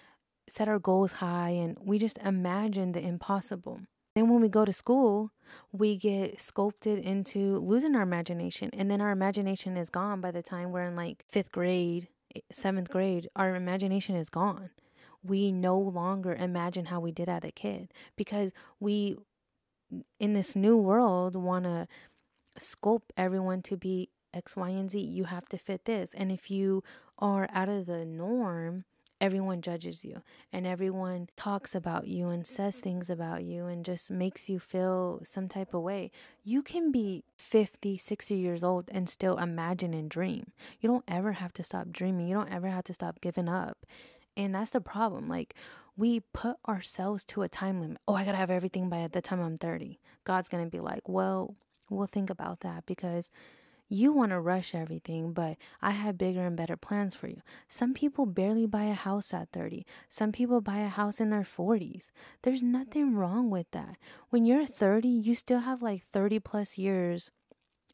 set 0.49 0.69
our 0.69 0.79
goals 0.79 1.13
high 1.13 1.51
and 1.51 1.77
we 1.81 1.99
just 1.99 2.19
imagine 2.19 2.93
the 2.93 3.01
impossible. 3.01 3.81
Then 4.15 4.31
when 4.31 4.41
we 4.41 4.49
go 4.49 4.65
to 4.65 4.73
school, 4.73 5.31
we 5.73 5.97
get 5.97 6.41
sculpted 6.41 6.99
into 7.01 7.59
losing 7.59 7.95
our 7.95 8.03
imagination. 8.03 8.71
And 8.73 8.91
then 8.91 9.01
our 9.01 9.11
imagination 9.11 9.77
is 9.77 9.91
gone 9.91 10.21
by 10.21 10.31
the 10.31 10.43
time 10.43 10.73
we're 10.73 10.85
in 10.85 10.97
like 10.97 11.25
fifth 11.29 11.53
grade, 11.53 12.09
seventh 12.51 12.91
grade. 12.91 13.29
Our 13.37 13.55
imagination 13.55 14.15
is 14.17 14.29
gone. 14.29 14.71
We 15.23 15.51
no 15.51 15.79
longer 15.79 16.35
imagine 16.35 16.87
how 16.87 17.01
we 17.01 17.11
did 17.11 17.29
as 17.29 17.45
a 17.45 17.51
kid 17.51 17.93
because 18.17 18.53
we, 18.79 19.17
in 20.21 20.35
this 20.35 20.55
new 20.55 20.77
world, 20.77 21.35
want 21.35 21.65
to 21.65 21.89
sculpt 22.59 23.11
everyone 23.17 23.63
to 23.63 23.77
be 23.77 24.11
X, 24.33 24.57
Y, 24.57 24.69
and 24.69 24.91
Z. 24.91 25.01
You 25.01 25.25
have 25.25 25.49
to 25.49 25.59
fit 25.59 25.85
this. 25.85 26.15
And 26.15 26.31
if 26.31 26.51
you 26.51 26.85
are 27.19 27.49
out 27.53 27.69
of 27.69 27.87
the 27.87 28.05
norm, 28.05 28.85
everyone 29.21 29.63
judges 29.63 30.05
you 30.05 30.23
and 30.53 30.67
everyone 30.67 31.29
talks 31.37 31.75
about 31.75 32.07
you 32.07 32.29
and 32.29 32.47
says 32.47 32.77
things 32.77 33.09
about 33.09 33.45
you 33.45 33.67
and 33.67 33.85
just 33.85 34.11
makes 34.11 34.49
you 34.49 34.59
feel 34.59 35.21
some 35.25 35.49
type 35.49 35.73
of 35.73 35.83
way. 35.83 36.11
You 36.45 36.63
can 36.63 36.93
be 36.93 37.25
50, 37.37 37.99
60 37.99 38.35
years 38.35 38.63
old 38.63 38.91
and 38.93 39.09
still 39.09 39.39
imagine 39.39 39.95
and 39.95 40.11
dream. 40.11 40.53
You 40.81 40.89
don't 40.89 41.05
ever 41.09 41.33
have 41.33 41.53
to 41.55 41.65
stop 41.65 41.91
dreaming. 41.91 42.29
You 42.29 42.35
don't 42.35 42.53
ever 42.53 42.69
have 42.69 42.85
to 42.85 42.95
stop 42.95 43.21
giving 43.21 43.49
up. 43.49 43.87
And 44.37 44.55
that's 44.55 44.73
the 44.73 44.81
problem. 44.81 45.29
Like, 45.29 45.55
we 45.97 46.21
put 46.21 46.57
ourselves 46.69 47.25
to 47.25 47.43
a 47.43 47.49
time 47.49 47.81
limit. 47.81 47.99
Oh, 48.07 48.15
I 48.15 48.25
gotta 48.25 48.37
have 48.37 48.51
everything 48.51 48.91
by 48.91 49.09
the 49.11 49.23
time 49.23 49.41
I'm 49.41 49.57
30. 49.57 49.99
God's 50.25 50.51
gonna 50.51 50.67
be 50.67 50.81
like, 50.81 51.09
well, 51.09 51.55
we'll 51.89 52.07
think 52.07 52.29
about 52.29 52.61
that 52.61 52.85
because 52.85 53.31
you 53.89 54.13
want 54.13 54.31
to 54.31 54.41
rush 54.41 54.75
everything, 54.75 55.33
but 55.33 55.57
I 55.81 55.91
have 55.91 56.19
bigger 56.19 56.47
and 56.47 56.57
better 56.57 56.77
plans 56.77 57.15
for 57.15 57.29
you. 57.29 57.43
Some 57.69 57.95
people 57.95 58.27
barely 58.27 58.67
buy 58.67 58.85
a 58.85 58.95
house 58.95 59.33
at 59.33 59.51
30. 59.53 59.87
Some 60.09 60.33
people 60.33 60.61
buy 60.61 60.79
a 60.79 60.89
house 60.89 61.21
in 61.21 61.31
their 61.31 61.43
40s. 61.43 62.11
There's 62.43 62.63
nothing 62.63 63.15
wrong 63.15 63.51
with 63.51 63.71
that. 63.73 63.97
When 64.31 64.45
you're 64.45 64.67
30, 64.67 65.09
you 65.09 65.35
still 65.35 65.61
have 65.61 65.83
like 65.83 66.03
30 66.13 66.41
plus 66.41 66.79
years 66.79 67.31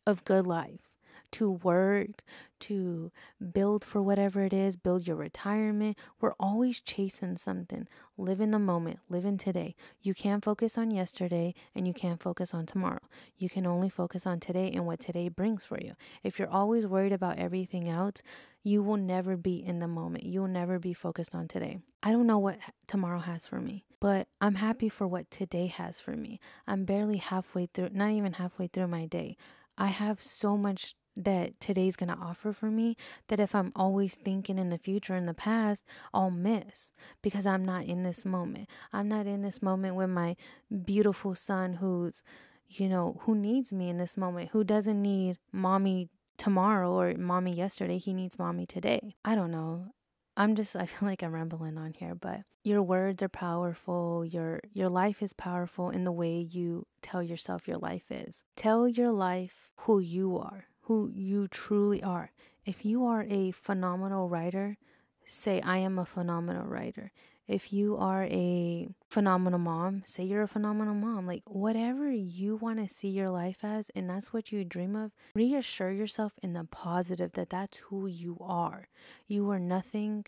of 0.06 0.24
good 0.24 0.46
life 0.46 0.91
to 1.32 1.50
work, 1.50 2.22
to 2.60 3.10
build 3.52 3.84
for 3.84 4.00
whatever 4.00 4.42
it 4.42 4.52
is, 4.52 4.76
build 4.76 5.06
your 5.06 5.16
retirement. 5.16 5.98
We're 6.20 6.34
always 6.38 6.80
chasing 6.80 7.36
something. 7.36 7.88
Live 8.16 8.40
in 8.40 8.52
the 8.52 8.58
moment, 8.58 9.00
live 9.08 9.24
in 9.24 9.36
today. 9.36 9.74
You 10.00 10.14
can't 10.14 10.44
focus 10.44 10.78
on 10.78 10.90
yesterday 10.90 11.54
and 11.74 11.88
you 11.88 11.92
can't 11.92 12.22
focus 12.22 12.54
on 12.54 12.66
tomorrow. 12.66 13.00
You 13.36 13.48
can 13.48 13.66
only 13.66 13.88
focus 13.88 14.26
on 14.26 14.38
today 14.38 14.70
and 14.72 14.86
what 14.86 15.00
today 15.00 15.28
brings 15.28 15.64
for 15.64 15.78
you. 15.80 15.94
If 16.22 16.38
you're 16.38 16.48
always 16.48 16.86
worried 16.86 17.12
about 17.12 17.38
everything 17.38 17.88
else, 17.88 18.22
you 18.62 18.82
will 18.82 18.96
never 18.96 19.36
be 19.36 19.56
in 19.56 19.80
the 19.80 19.88
moment. 19.88 20.24
You 20.24 20.42
will 20.42 20.48
never 20.48 20.78
be 20.78 20.94
focused 20.94 21.34
on 21.34 21.48
today. 21.48 21.78
I 22.02 22.12
don't 22.12 22.26
know 22.26 22.38
what 22.38 22.58
tomorrow 22.86 23.18
has 23.18 23.44
for 23.44 23.60
me, 23.60 23.84
but 23.98 24.28
I'm 24.40 24.56
happy 24.56 24.88
for 24.88 25.06
what 25.06 25.30
today 25.30 25.66
has 25.66 25.98
for 25.98 26.12
me. 26.12 26.38
I'm 26.66 26.84
barely 26.84 27.16
halfway 27.16 27.66
through, 27.66 27.90
not 27.92 28.10
even 28.10 28.34
halfway 28.34 28.68
through 28.68 28.88
my 28.88 29.06
day. 29.06 29.36
I 29.76 29.86
have 29.86 30.22
so 30.22 30.56
much 30.56 30.94
that 31.16 31.60
today's 31.60 31.96
going 31.96 32.08
to 32.08 32.22
offer 32.22 32.52
for 32.52 32.70
me 32.70 32.96
that 33.28 33.40
if 33.40 33.54
I'm 33.54 33.72
always 33.76 34.14
thinking 34.14 34.58
in 34.58 34.70
the 34.70 34.78
future 34.78 35.14
in 35.14 35.26
the 35.26 35.34
past, 35.34 35.84
I'll 36.12 36.30
miss 36.30 36.92
because 37.22 37.46
I'm 37.46 37.64
not 37.64 37.84
in 37.84 38.02
this 38.02 38.24
moment. 38.24 38.68
I'm 38.92 39.08
not 39.08 39.26
in 39.26 39.42
this 39.42 39.62
moment 39.62 39.96
with 39.96 40.10
my 40.10 40.36
beautiful 40.84 41.34
son 41.34 41.74
who's, 41.74 42.22
you 42.68 42.88
know, 42.88 43.20
who 43.22 43.34
needs 43.34 43.72
me 43.72 43.88
in 43.88 43.98
this 43.98 44.16
moment, 44.16 44.50
who 44.52 44.64
doesn't 44.64 45.00
need 45.00 45.38
mommy 45.52 46.08
tomorrow 46.38 46.92
or 46.92 47.14
mommy 47.14 47.52
yesterday. 47.52 47.98
He 47.98 48.12
needs 48.12 48.38
mommy 48.38 48.66
today. 48.66 49.16
I 49.24 49.34
don't 49.34 49.50
know. 49.50 49.86
I'm 50.34 50.54
just 50.54 50.74
I 50.74 50.86
feel 50.86 51.08
like 51.08 51.22
I'm 51.22 51.34
rambling 51.34 51.76
on 51.76 51.92
here, 51.92 52.14
but 52.14 52.40
your 52.64 52.82
words 52.82 53.22
are 53.22 53.28
powerful. 53.28 54.24
Your 54.24 54.60
your 54.72 54.88
life 54.88 55.22
is 55.22 55.34
powerful 55.34 55.90
in 55.90 56.04
the 56.04 56.12
way 56.12 56.38
you 56.38 56.86
tell 57.02 57.22
yourself 57.22 57.68
your 57.68 57.78
life 57.78 58.10
is. 58.10 58.44
Tell 58.56 58.88
your 58.88 59.12
life 59.12 59.70
who 59.80 59.98
you 59.98 60.38
are 60.38 60.66
who 60.82 61.10
you 61.14 61.48
truly 61.48 62.02
are. 62.02 62.32
If 62.64 62.84
you 62.84 63.04
are 63.04 63.24
a 63.28 63.50
phenomenal 63.50 64.28
writer, 64.28 64.78
say, 65.26 65.60
I 65.62 65.78
am 65.78 65.98
a 65.98 66.06
phenomenal 66.06 66.66
writer. 66.66 67.12
If 67.48 67.72
you 67.72 67.96
are 67.96 68.24
a 68.24 68.88
phenomenal 69.08 69.58
mom, 69.58 70.02
say 70.06 70.22
you're 70.24 70.42
a 70.42 70.48
phenomenal 70.48 70.94
mom. 70.94 71.26
Like, 71.26 71.42
whatever 71.46 72.10
you 72.10 72.56
want 72.56 72.78
to 72.78 72.94
see 72.94 73.08
your 73.08 73.30
life 73.30 73.58
as, 73.62 73.90
and 73.94 74.08
that's 74.08 74.32
what 74.32 74.52
you 74.52 74.64
dream 74.64 74.94
of, 74.94 75.12
reassure 75.34 75.90
yourself 75.90 76.34
in 76.42 76.52
the 76.52 76.64
positive 76.64 77.32
that 77.32 77.50
that's 77.50 77.78
who 77.78 78.06
you 78.06 78.36
are. 78.40 78.88
You 79.26 79.50
are 79.50 79.58
nothing 79.58 80.26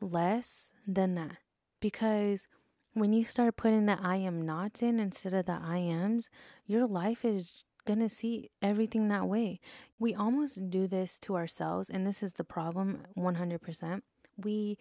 less 0.00 0.70
than 0.86 1.14
that. 1.14 1.38
Because 1.80 2.46
when 2.92 3.12
you 3.12 3.24
start 3.24 3.56
putting 3.56 3.86
the 3.86 3.98
I 4.00 4.16
am 4.16 4.42
nots 4.42 4.82
in 4.82 5.00
instead 5.00 5.34
of 5.34 5.46
the 5.46 5.58
I 5.60 5.78
ams, 5.78 6.30
your 6.66 6.86
life 6.86 7.24
is 7.24 7.64
gonna 7.84 8.08
see 8.08 8.50
everything 8.62 9.08
that 9.08 9.26
way. 9.26 9.60
We 9.98 10.14
almost 10.14 10.70
do 10.70 10.86
this 10.86 11.18
to 11.20 11.36
ourselves, 11.36 11.88
and 11.90 12.06
this 12.06 12.22
is 12.22 12.34
the 12.34 12.44
problem 12.44 13.06
100%. 13.16 14.02
We 14.36 14.78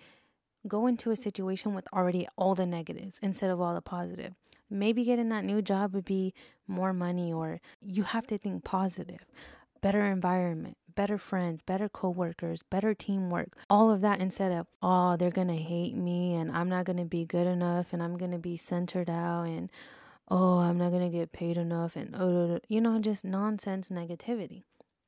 go 0.67 0.87
into 0.87 1.11
a 1.11 1.15
situation 1.15 1.73
with 1.73 1.87
already 1.93 2.27
all 2.37 2.55
the 2.55 2.65
negatives 2.65 3.19
instead 3.21 3.49
of 3.49 3.59
all 3.59 3.73
the 3.73 3.81
positive. 3.81 4.33
Maybe 4.69 5.03
getting 5.03 5.29
that 5.29 5.43
new 5.43 5.61
job 5.61 5.93
would 5.93 6.05
be 6.05 6.33
more 6.67 6.93
money, 6.93 7.31
or 7.31 7.59
you 7.81 8.03
have 8.03 8.25
to 8.27 8.37
think 8.37 8.63
positive, 8.63 9.25
better 9.81 10.01
environment, 10.01 10.77
better 10.95 11.17
friends, 11.17 11.61
better 11.61 11.89
coworkers, 11.89 12.63
better 12.69 12.93
teamwork, 12.93 13.57
all 13.69 13.91
of 13.91 14.01
that 14.01 14.19
instead 14.19 14.51
of, 14.51 14.67
oh, 14.81 15.17
they're 15.17 15.31
gonna 15.31 15.55
hate 15.55 15.95
me 15.95 16.35
and 16.35 16.51
I'm 16.51 16.69
not 16.69 16.85
gonna 16.85 17.05
be 17.05 17.25
good 17.25 17.47
enough 17.47 17.93
and 17.93 18.01
I'm 18.01 18.17
gonna 18.17 18.39
be 18.39 18.57
centered 18.57 19.09
out 19.09 19.43
and 19.43 19.71
oh, 20.29 20.59
I'm 20.59 20.77
not 20.77 20.91
going 20.91 21.09
to 21.09 21.17
get 21.17 21.31
paid 21.31 21.57
enough, 21.57 21.95
and 21.95 22.15
oh, 22.15 22.59
you 22.67 22.81
know, 22.81 22.99
just 22.99 23.25
nonsense 23.25 23.89
negativity. 23.89 24.63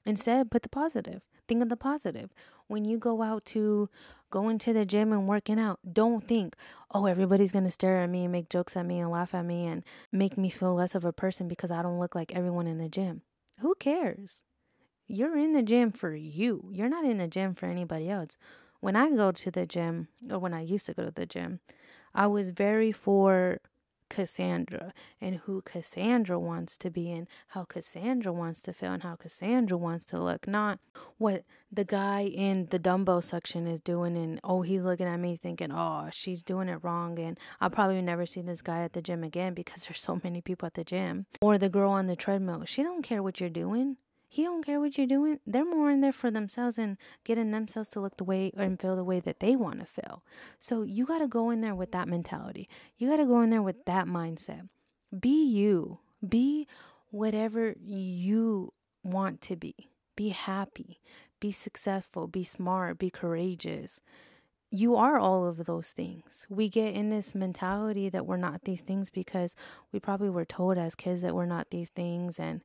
Instead, 0.05 0.51
put 0.51 0.61
the 0.61 0.69
positive. 0.69 1.23
Think 1.47 1.63
of 1.63 1.69
the 1.69 1.77
positive. 1.77 2.31
When 2.67 2.85
you 2.85 2.97
go 2.97 3.23
out 3.23 3.45
to 3.45 3.89
go 4.29 4.49
into 4.49 4.71
the 4.71 4.85
gym 4.85 5.11
and 5.11 5.27
working 5.27 5.59
out, 5.59 5.79
don't 5.91 6.27
think, 6.27 6.55
oh, 6.91 7.05
everybody's 7.05 7.51
going 7.51 7.65
to 7.65 7.71
stare 7.71 8.01
at 8.01 8.09
me 8.09 8.23
and 8.23 8.31
make 8.31 8.49
jokes 8.49 8.77
at 8.77 8.85
me 8.85 8.99
and 8.99 9.09
laugh 9.09 9.33
at 9.33 9.45
me 9.45 9.65
and 9.65 9.83
make 10.11 10.37
me 10.37 10.49
feel 10.49 10.75
less 10.75 10.95
of 10.95 11.05
a 11.05 11.13
person 11.13 11.47
because 11.47 11.71
I 11.71 11.81
don't 11.81 11.99
look 11.99 12.13
like 12.13 12.35
everyone 12.35 12.67
in 12.67 12.77
the 12.77 12.89
gym. 12.89 13.21
Who 13.59 13.75
cares? 13.75 14.43
You're 15.07 15.37
in 15.37 15.53
the 15.53 15.63
gym 15.63 15.91
for 15.91 16.15
you. 16.15 16.69
You're 16.71 16.89
not 16.89 17.05
in 17.05 17.17
the 17.17 17.27
gym 17.27 17.55
for 17.55 17.67
anybody 17.67 18.09
else. 18.09 18.37
When 18.79 18.95
I 18.95 19.09
go 19.09 19.31
to 19.31 19.51
the 19.51 19.65
gym, 19.65 20.07
or 20.29 20.39
when 20.39 20.53
I 20.53 20.61
used 20.61 20.85
to 20.87 20.93
go 20.93 21.05
to 21.05 21.11
the 21.11 21.25
gym, 21.25 21.59
I 22.13 22.27
was 22.27 22.49
very 22.49 22.91
for 22.91 23.59
Casandra 24.09 24.91
and 25.19 25.35
who 25.37 25.61
Casandra 25.61 26.39
wants 26.39 26.77
to 26.77 26.89
be 26.89 27.11
and 27.11 27.27
how 27.49 27.63
Casandra 27.63 28.33
wants 28.33 28.61
to 28.63 28.73
feel 28.73 28.91
and 28.91 29.03
how 29.03 29.15
Casandra 29.15 29.77
wants 29.79 30.05
to 30.07 30.21
look, 30.21 30.47
not 30.47 30.79
what 31.17 31.43
the 31.71 31.83
guy 31.83 32.21
in 32.21 32.67
the 32.69 32.79
dumbbell 32.79 33.21
section 33.21 33.67
is 33.67 33.81
doing 33.81 34.15
and 34.15 34.39
oh 34.43 34.61
he's 34.61 34.83
looking 34.83 35.07
at 35.07 35.19
me 35.19 35.35
thinking, 35.35 35.71
Oh, 35.71 36.09
she's 36.11 36.43
doing 36.43 36.69
it 36.69 36.83
wrong 36.83 37.19
and 37.19 37.39
I'll 37.59 37.69
probably 37.69 38.01
never 38.01 38.25
see 38.25 38.41
this 38.41 38.61
guy 38.61 38.83
at 38.83 38.93
the 38.93 39.01
gym 39.01 39.23
again 39.23 39.53
because 39.53 39.83
there's 39.87 39.99
so 39.99 40.19
many 40.23 40.41
people 40.41 40.67
at 40.67 40.73
the 40.75 40.83
gym. 40.83 41.25
Or 41.41 41.57
the 41.57 41.69
girl 41.69 41.91
on 41.91 42.07
the 42.07 42.15
treadmill. 42.15 42.65
She 42.65 42.83
don't 42.83 43.03
care 43.03 43.23
what 43.23 43.39
you're 43.39 43.49
doing. 43.49 43.97
He 44.35 44.43
don't 44.43 44.65
care 44.65 44.81
what 44.81 44.97
you're 44.97 45.07
doing. 45.07 45.39
They're 45.47 45.63
more 45.63 45.89
in 45.89 46.01
there 46.01 46.11
for 46.11 46.29
themselves 46.29 46.77
and 46.77 46.97
getting 47.23 47.51
themselves 47.51 47.87
to 47.89 48.01
look 48.01 48.17
the 48.17 48.25
way 48.25 48.51
and 48.57 48.77
feel 48.77 48.97
the 48.97 49.03
way 49.05 49.21
that 49.21 49.39
they 49.39 49.55
want 49.55 49.79
to 49.79 49.85
feel. 49.85 50.23
So 50.59 50.83
you 50.83 51.05
got 51.05 51.19
to 51.19 51.27
go 51.29 51.51
in 51.51 51.61
there 51.61 51.73
with 51.73 51.93
that 51.93 52.09
mentality. 52.09 52.67
You 52.97 53.09
got 53.09 53.15
to 53.15 53.25
go 53.25 53.39
in 53.43 53.49
there 53.49 53.61
with 53.61 53.85
that 53.85 54.07
mindset. 54.07 54.67
Be 55.17 55.41
you. 55.45 55.99
Be 56.27 56.67
whatever 57.11 57.75
you 57.81 58.73
want 59.05 59.39
to 59.43 59.55
be. 59.55 59.73
Be 60.17 60.29
happy. 60.29 60.99
Be 61.39 61.53
successful. 61.53 62.27
Be 62.27 62.43
smart. 62.43 62.99
Be 62.99 63.09
courageous. 63.09 64.01
You 64.69 64.97
are 64.97 65.17
all 65.17 65.47
of 65.47 65.65
those 65.65 65.91
things. 65.91 66.45
We 66.49 66.67
get 66.67 66.93
in 66.93 67.09
this 67.09 67.33
mentality 67.33 68.09
that 68.09 68.25
we're 68.25 68.35
not 68.35 68.65
these 68.65 68.81
things 68.81 69.09
because 69.09 69.55
we 69.93 70.01
probably 70.01 70.29
were 70.29 70.43
told 70.43 70.77
as 70.77 70.93
kids 70.93 71.21
that 71.21 71.33
we're 71.33 71.45
not 71.45 71.69
these 71.69 71.87
things 71.87 72.37
and 72.37 72.61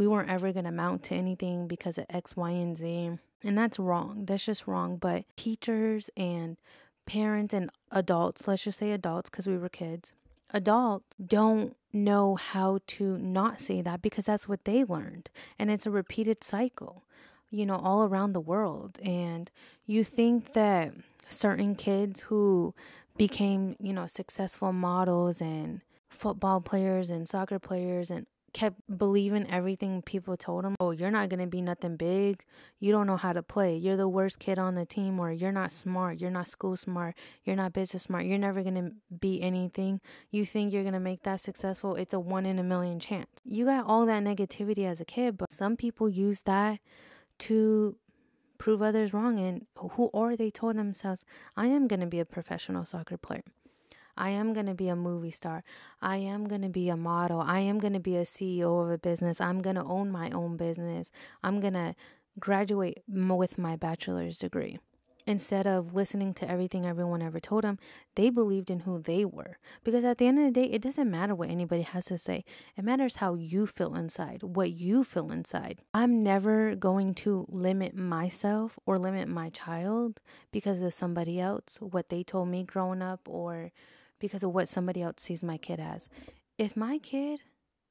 we 0.00 0.06
weren't 0.06 0.30
ever 0.30 0.50
going 0.50 0.64
to 0.64 0.70
amount 0.70 1.02
to 1.02 1.14
anything 1.14 1.66
because 1.68 1.98
of 1.98 2.06
X, 2.08 2.34
Y, 2.34 2.48
and 2.52 2.74
Z. 2.74 3.18
And 3.44 3.58
that's 3.58 3.78
wrong. 3.78 4.24
That's 4.24 4.46
just 4.46 4.66
wrong. 4.66 4.96
But 4.96 5.24
teachers 5.36 6.08
and 6.16 6.56
parents 7.04 7.52
and 7.52 7.70
adults, 7.90 8.48
let's 8.48 8.64
just 8.64 8.78
say 8.78 8.92
adults 8.92 9.28
because 9.28 9.46
we 9.46 9.58
were 9.58 9.68
kids, 9.68 10.14
adults 10.54 11.04
don't 11.22 11.76
know 11.92 12.36
how 12.36 12.78
to 12.86 13.18
not 13.18 13.60
say 13.60 13.82
that 13.82 14.00
because 14.00 14.24
that's 14.24 14.48
what 14.48 14.64
they 14.64 14.84
learned. 14.84 15.28
And 15.58 15.70
it's 15.70 15.84
a 15.84 15.90
repeated 15.90 16.42
cycle, 16.42 17.04
you 17.50 17.66
know, 17.66 17.76
all 17.76 18.02
around 18.02 18.32
the 18.32 18.40
world. 18.40 18.98
And 19.02 19.50
you 19.84 20.02
think 20.02 20.54
that 20.54 20.94
certain 21.28 21.74
kids 21.74 22.22
who 22.22 22.72
became, 23.18 23.76
you 23.78 23.92
know, 23.92 24.06
successful 24.06 24.72
models 24.72 25.42
and 25.42 25.82
football 26.08 26.62
players 26.62 27.10
and 27.10 27.28
soccer 27.28 27.58
players 27.58 28.10
and 28.10 28.26
kept 28.52 28.80
believing 28.98 29.48
everything 29.50 30.02
people 30.02 30.36
told 30.36 30.64
him. 30.64 30.74
Oh, 30.80 30.90
you're 30.90 31.10
not 31.10 31.28
going 31.28 31.40
to 31.40 31.46
be 31.46 31.62
nothing 31.62 31.96
big. 31.96 32.44
You 32.78 32.92
don't 32.92 33.06
know 33.06 33.16
how 33.16 33.32
to 33.32 33.42
play. 33.42 33.76
You're 33.76 33.96
the 33.96 34.08
worst 34.08 34.38
kid 34.38 34.58
on 34.58 34.74
the 34.74 34.86
team, 34.86 35.18
or 35.18 35.32
you're 35.32 35.52
not 35.52 35.72
smart. 35.72 36.20
You're 36.20 36.30
not 36.30 36.48
school 36.48 36.76
smart. 36.76 37.14
You're 37.44 37.56
not 37.56 37.72
business 37.72 38.04
smart. 38.04 38.26
You're 38.26 38.38
never 38.38 38.62
going 38.62 38.74
to 38.74 38.92
be 39.20 39.40
anything. 39.42 40.00
You 40.30 40.44
think 40.46 40.72
you're 40.72 40.82
going 40.82 40.94
to 40.94 41.00
make 41.00 41.22
that 41.22 41.40
successful. 41.40 41.94
It's 41.96 42.14
a 42.14 42.20
one 42.20 42.46
in 42.46 42.58
a 42.58 42.64
million 42.64 43.00
chance. 43.00 43.28
You 43.44 43.64
got 43.64 43.86
all 43.86 44.06
that 44.06 44.22
negativity 44.22 44.86
as 44.86 45.00
a 45.00 45.04
kid, 45.04 45.38
but 45.38 45.52
some 45.52 45.76
people 45.76 46.08
use 46.08 46.42
that 46.42 46.80
to 47.40 47.96
prove 48.58 48.82
others 48.82 49.14
wrong 49.14 49.40
and 49.40 49.66
who 49.74 50.04
or 50.12 50.36
they 50.36 50.50
told 50.50 50.76
themselves 50.76 51.24
i 51.56 51.66
am 51.66 51.88
going 51.88 51.98
to 51.98 52.06
be 52.06 52.20
a 52.20 52.26
professional 52.26 52.84
soccer 52.84 53.16
player 53.16 53.42
I 54.20 54.28
am 54.30 54.52
going 54.52 54.66
to 54.66 54.74
be 54.74 54.88
a 54.88 54.96
movie 54.96 55.30
star. 55.30 55.64
I 56.02 56.18
am 56.18 56.46
going 56.46 56.60
to 56.60 56.68
be 56.68 56.90
a 56.90 56.96
model. 56.96 57.40
I 57.40 57.60
am 57.60 57.78
going 57.78 57.94
to 57.94 58.00
be 58.00 58.16
a 58.16 58.24
CEO 58.24 58.84
of 58.84 58.90
a 58.90 58.98
business. 58.98 59.40
I'm 59.40 59.62
going 59.62 59.76
to 59.76 59.82
own 59.82 60.12
my 60.12 60.28
own 60.30 60.58
business. 60.58 61.10
I'm 61.42 61.58
going 61.58 61.72
to 61.72 61.94
graduate 62.38 63.02
with 63.08 63.56
my 63.56 63.76
bachelor's 63.76 64.38
degree. 64.38 64.78
Instead 65.26 65.66
of 65.66 65.94
listening 65.94 66.34
to 66.34 66.50
everything 66.50 66.84
everyone 66.84 67.22
ever 67.22 67.40
told 67.40 67.64
them, 67.64 67.78
they 68.14 68.28
believed 68.28 68.70
in 68.70 68.80
who 68.80 69.00
they 69.00 69.24
were. 69.24 69.56
Because 69.84 70.04
at 70.04 70.18
the 70.18 70.26
end 70.26 70.38
of 70.38 70.44
the 70.44 70.50
day, 70.50 70.66
it 70.66 70.82
doesn't 70.82 71.10
matter 71.10 71.34
what 71.34 71.48
anybody 71.48 71.82
has 71.82 72.06
to 72.06 72.18
say. 72.18 72.44
It 72.76 72.84
matters 72.84 73.16
how 73.16 73.34
you 73.34 73.66
feel 73.66 73.94
inside, 73.94 74.42
what 74.42 74.72
you 74.72 75.02
feel 75.02 75.30
inside. 75.30 75.78
I'm 75.94 76.22
never 76.22 76.74
going 76.74 77.14
to 77.14 77.46
limit 77.48 77.94
myself 77.94 78.78
or 78.84 78.98
limit 78.98 79.28
my 79.28 79.48
child 79.48 80.20
because 80.52 80.82
of 80.82 80.92
somebody 80.92 81.40
else, 81.40 81.78
what 81.80 82.10
they 82.10 82.22
told 82.22 82.48
me 82.48 82.64
growing 82.64 83.00
up, 83.00 83.20
or 83.26 83.72
because 84.20 84.42
of 84.42 84.52
what 84.52 84.68
somebody 84.68 85.02
else 85.02 85.16
sees 85.18 85.42
my 85.42 85.56
kid 85.56 85.80
as. 85.80 86.08
If 86.58 86.76
my 86.76 86.98
kid 86.98 87.40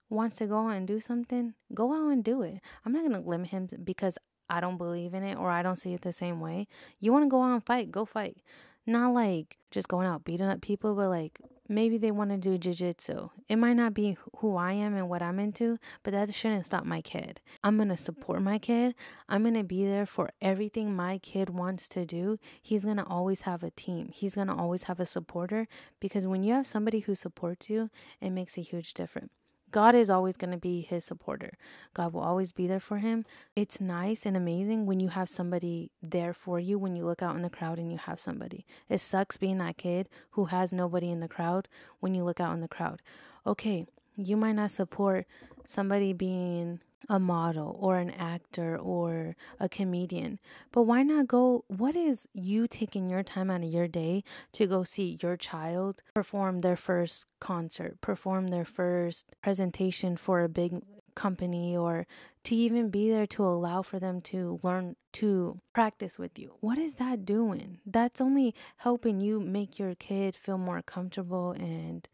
wants 0.09 0.37
to 0.37 0.47
go 0.47 0.67
out 0.67 0.75
and 0.75 0.87
do 0.87 0.99
something, 0.99 1.53
go 1.73 1.93
out 1.93 2.11
and 2.11 2.23
do 2.23 2.41
it. 2.41 2.61
I'm 2.85 2.93
not 2.93 3.07
going 3.07 3.21
to 3.21 3.27
limit 3.27 3.49
him 3.49 3.67
because 3.83 4.17
I 4.49 4.59
don't 4.59 4.77
believe 4.77 5.13
in 5.13 5.23
it 5.23 5.37
or 5.37 5.51
I 5.51 5.61
don't 5.61 5.75
see 5.75 5.93
it 5.93 6.01
the 6.01 6.13
same 6.13 6.39
way. 6.39 6.67
You 6.99 7.11
want 7.11 7.25
to 7.25 7.29
go 7.29 7.43
out 7.43 7.53
and 7.53 7.65
fight, 7.65 7.91
go 7.91 8.05
fight. 8.05 8.37
Not 8.85 9.13
like 9.13 9.57
just 9.69 9.87
going 9.87 10.07
out 10.07 10.23
beating 10.23 10.47
up 10.47 10.61
people, 10.61 10.95
but 10.95 11.09
like 11.09 11.39
maybe 11.69 11.97
they 11.97 12.11
want 12.11 12.31
to 12.31 12.37
do 12.37 12.57
jiu-jitsu 12.57 13.29
It 13.47 13.55
might 13.57 13.75
not 13.75 13.93
be 13.93 14.17
who 14.37 14.55
I 14.55 14.73
am 14.73 14.95
and 14.95 15.07
what 15.07 15.21
I'm 15.21 15.39
into, 15.39 15.77
but 16.03 16.11
that 16.11 16.33
shouldn't 16.33 16.65
stop 16.65 16.83
my 16.83 17.01
kid. 17.01 17.39
I'm 17.63 17.77
going 17.77 17.89
to 17.89 17.97
support 17.97 18.41
my 18.41 18.57
mm-hmm. 18.57 18.87
kid. 18.87 18.95
I'm 19.29 19.43
going 19.43 19.53
to 19.53 19.63
be 19.63 19.85
there 19.85 20.05
for 20.05 20.31
everything 20.41 20.95
my 20.95 21.19
kid 21.19 21.49
wants 21.49 21.87
to 21.89 22.05
do. 22.05 22.39
He's 22.61 22.83
going 22.83 22.97
to 22.97 23.05
always 23.05 23.41
have 23.41 23.63
a 23.63 23.71
team, 23.71 24.09
he's 24.11 24.35
going 24.35 24.47
to 24.47 24.55
always 24.55 24.83
have 24.83 24.99
a 24.99 25.05
supporter 25.05 25.67
because 25.99 26.25
when 26.25 26.43
you 26.43 26.53
have 26.53 26.67
somebody 26.67 26.99
who 27.01 27.15
supports 27.15 27.69
you, 27.69 27.89
it 28.19 28.31
makes 28.31 28.57
a 28.57 28.61
huge 28.61 28.93
difference. 28.93 29.31
God 29.71 29.93
is 29.95 30.09
always 30.09 30.35
going 30.35 30.51
to 30.51 30.57
be 30.57 30.81
his 30.81 31.05
supporter. 31.05 31.57
God 31.93 32.13
will 32.13 32.21
always 32.21 32.51
be 32.51 32.65
there 32.65 32.79
for 32.79 32.97
him. 32.97 33.25
It's 33.55 33.79
nice 33.79 34.25
and 34.25 34.35
amazing 34.35 34.85
when 34.85 34.99
you 34.99 35.09
have 35.09 35.29
somebody 35.29 35.91
there 36.01 36.33
for 36.33 36.59
you 36.59 36.79
when 36.79 36.95
you 36.95 37.05
look 37.05 37.21
out 37.21 37.35
in 37.35 37.41
the 37.41 37.49
crowd 37.49 37.77
and 37.77 37.91
you 37.91 37.97
have 37.97 38.19
somebody. 38.19 38.65
It 38.89 38.99
sucks 38.99 39.37
being 39.37 39.59
that 39.59 39.77
kid 39.77 40.09
who 40.31 40.45
has 40.45 40.73
nobody 40.73 41.09
in 41.11 41.19
the 41.19 41.27
crowd 41.27 41.67
when 41.99 42.15
you 42.15 42.23
look 42.23 42.39
out 42.39 42.53
in 42.53 42.61
the 42.61 42.67
crowd. 42.67 43.01
Okay, 43.45 43.85
you 44.15 44.35
might 44.35 44.55
not 44.55 44.71
support 44.71 45.25
somebody 45.65 46.13
being 46.13 46.79
a 47.09 47.19
model 47.19 47.75
or 47.79 47.97
an 47.97 48.11
actor 48.11 48.77
or 48.77 49.35
a 49.59 49.67
comedian. 49.67 50.39
But 50.71 50.83
why 50.83 51.03
not 51.03 51.27
go? 51.27 51.65
What 51.67 51.95
is 51.95 52.27
you 52.33 52.67
taking 52.67 53.09
your 53.09 53.23
time 53.23 53.49
out 53.49 53.63
of 53.63 53.69
your 53.69 53.87
day 53.87 54.23
to 54.53 54.67
go 54.67 54.83
see 54.83 55.17
your 55.21 55.35
child 55.35 56.03
perform 56.13 56.61
their 56.61 56.75
first 56.75 57.25
concert, 57.39 57.99
perform 57.99 58.47
their 58.47 58.65
first 58.65 59.25
presentation 59.41 60.15
for 60.15 60.41
a 60.41 60.49
big 60.49 60.81
company, 61.15 61.75
or 61.75 62.05
to 62.43 62.55
even 62.55 62.89
be 62.89 63.09
there 63.09 63.27
to 63.27 63.43
allow 63.43 63.81
for 63.81 63.99
them 63.99 64.21
to 64.21 64.59
learn 64.63 64.95
to 65.13 65.59
practice 65.73 66.19
with 66.19 66.37
you? 66.37 66.53
What 66.59 66.77
is 66.77 66.95
that 66.95 67.25
doing? 67.25 67.79
That's 67.85 68.21
only 68.21 68.53
helping 68.77 69.19
you 69.19 69.39
make 69.39 69.79
your 69.79 69.95
kid 69.95 70.35
feel 70.35 70.57
more 70.57 70.81
comfortable 70.81 71.51
and 71.51 72.07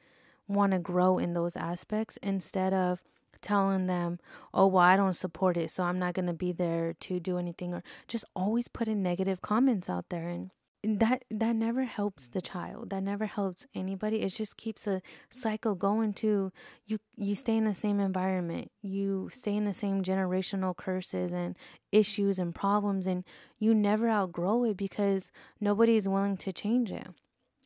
want 0.47 0.71
to 0.71 0.79
grow 0.79 1.17
in 1.17 1.33
those 1.33 1.55
aspects 1.55 2.17
instead 2.23 2.73
of 2.73 3.03
telling 3.41 3.87
them, 3.87 4.19
oh, 4.53 4.67
well, 4.67 4.83
I 4.83 4.95
don't 4.95 5.15
support 5.15 5.57
it, 5.57 5.71
so 5.71 5.83
I'm 5.83 5.99
not 5.99 6.13
going 6.13 6.27
to 6.27 6.33
be 6.33 6.51
there 6.51 6.93
to 7.01 7.19
do 7.19 7.37
anything, 7.37 7.73
or 7.73 7.83
just 8.07 8.25
always 8.35 8.67
putting 8.67 9.01
negative 9.01 9.41
comments 9.41 9.89
out 9.89 10.09
there. 10.09 10.27
And 10.27 10.51
that 10.85 11.25
that 11.31 11.55
never 11.55 11.83
helps 11.83 12.27
the 12.27 12.41
child 12.41 12.91
that 12.91 13.01
never 13.01 13.25
helps 13.25 13.65
anybody 13.73 14.21
it 14.21 14.29
just 14.29 14.55
keeps 14.55 14.85
a 14.85 15.01
cycle 15.29 15.73
going 15.73 16.13
to 16.13 16.51
you 16.85 16.99
you 17.17 17.33
stay 17.33 17.57
in 17.57 17.63
the 17.63 17.73
same 17.73 17.99
environment 17.99 18.71
you 18.83 19.27
stay 19.33 19.55
in 19.55 19.65
the 19.65 19.73
same 19.73 20.03
generational 20.03 20.77
curses 20.77 21.31
and 21.31 21.57
issues 21.91 22.37
and 22.37 22.53
problems 22.53 23.07
and 23.07 23.23
you 23.57 23.73
never 23.73 24.07
outgrow 24.07 24.63
it 24.63 24.77
because 24.77 25.31
nobody 25.59 25.95
is 25.95 26.07
willing 26.07 26.37
to 26.37 26.53
change 26.53 26.91
it 26.91 27.07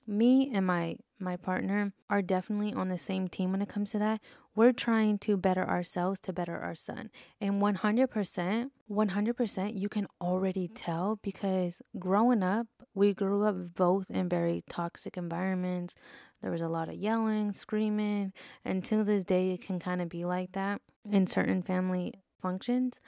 me 0.10 0.52
and 0.54 0.66
my 0.66 0.98
my 1.22 1.36
partner 1.36 1.92
are 2.10 2.22
definitely 2.22 2.74
on 2.74 2.88
the 2.88 2.98
same 2.98 3.28
team 3.28 3.52
when 3.52 3.62
it 3.62 3.68
comes 3.68 3.92
to 3.92 4.00
that 4.00 4.22
we're 4.60 4.74
trying 4.74 5.18
to 5.18 5.38
better 5.38 5.66
ourselves 5.66 6.20
to 6.20 6.34
better 6.34 6.58
our 6.58 6.76
son. 6.76 7.10
And 7.40 7.62
100%, 7.62 8.70
100%, 8.92 9.80
you 9.80 9.88
can 9.88 10.06
already 10.20 10.68
tell 10.68 11.18
because 11.24 11.82
growing 11.98 12.44
up, 12.44 12.68
we 12.94 13.14
grew 13.14 13.46
up 13.46 13.56
both 13.76 14.10
in 14.10 14.28
very 14.28 14.66
toxic 14.70 15.16
environments. 15.16 15.96
There 16.42 16.52
was 16.52 16.60
a 16.60 16.68
lot 16.68 16.90
of 16.90 16.96
yelling, 16.96 17.54
screaming, 17.54 18.34
and 18.66 18.84
to 18.84 19.06
this 19.06 19.24
day, 19.24 19.52
it 19.52 19.62
can 19.62 19.80
kind 19.80 20.02
of 20.02 20.10
be 20.10 20.26
like 20.26 20.52
that 20.52 20.82
in 21.10 21.26
certain 21.26 21.64
family 21.64 22.16
functions. 22.42 23.00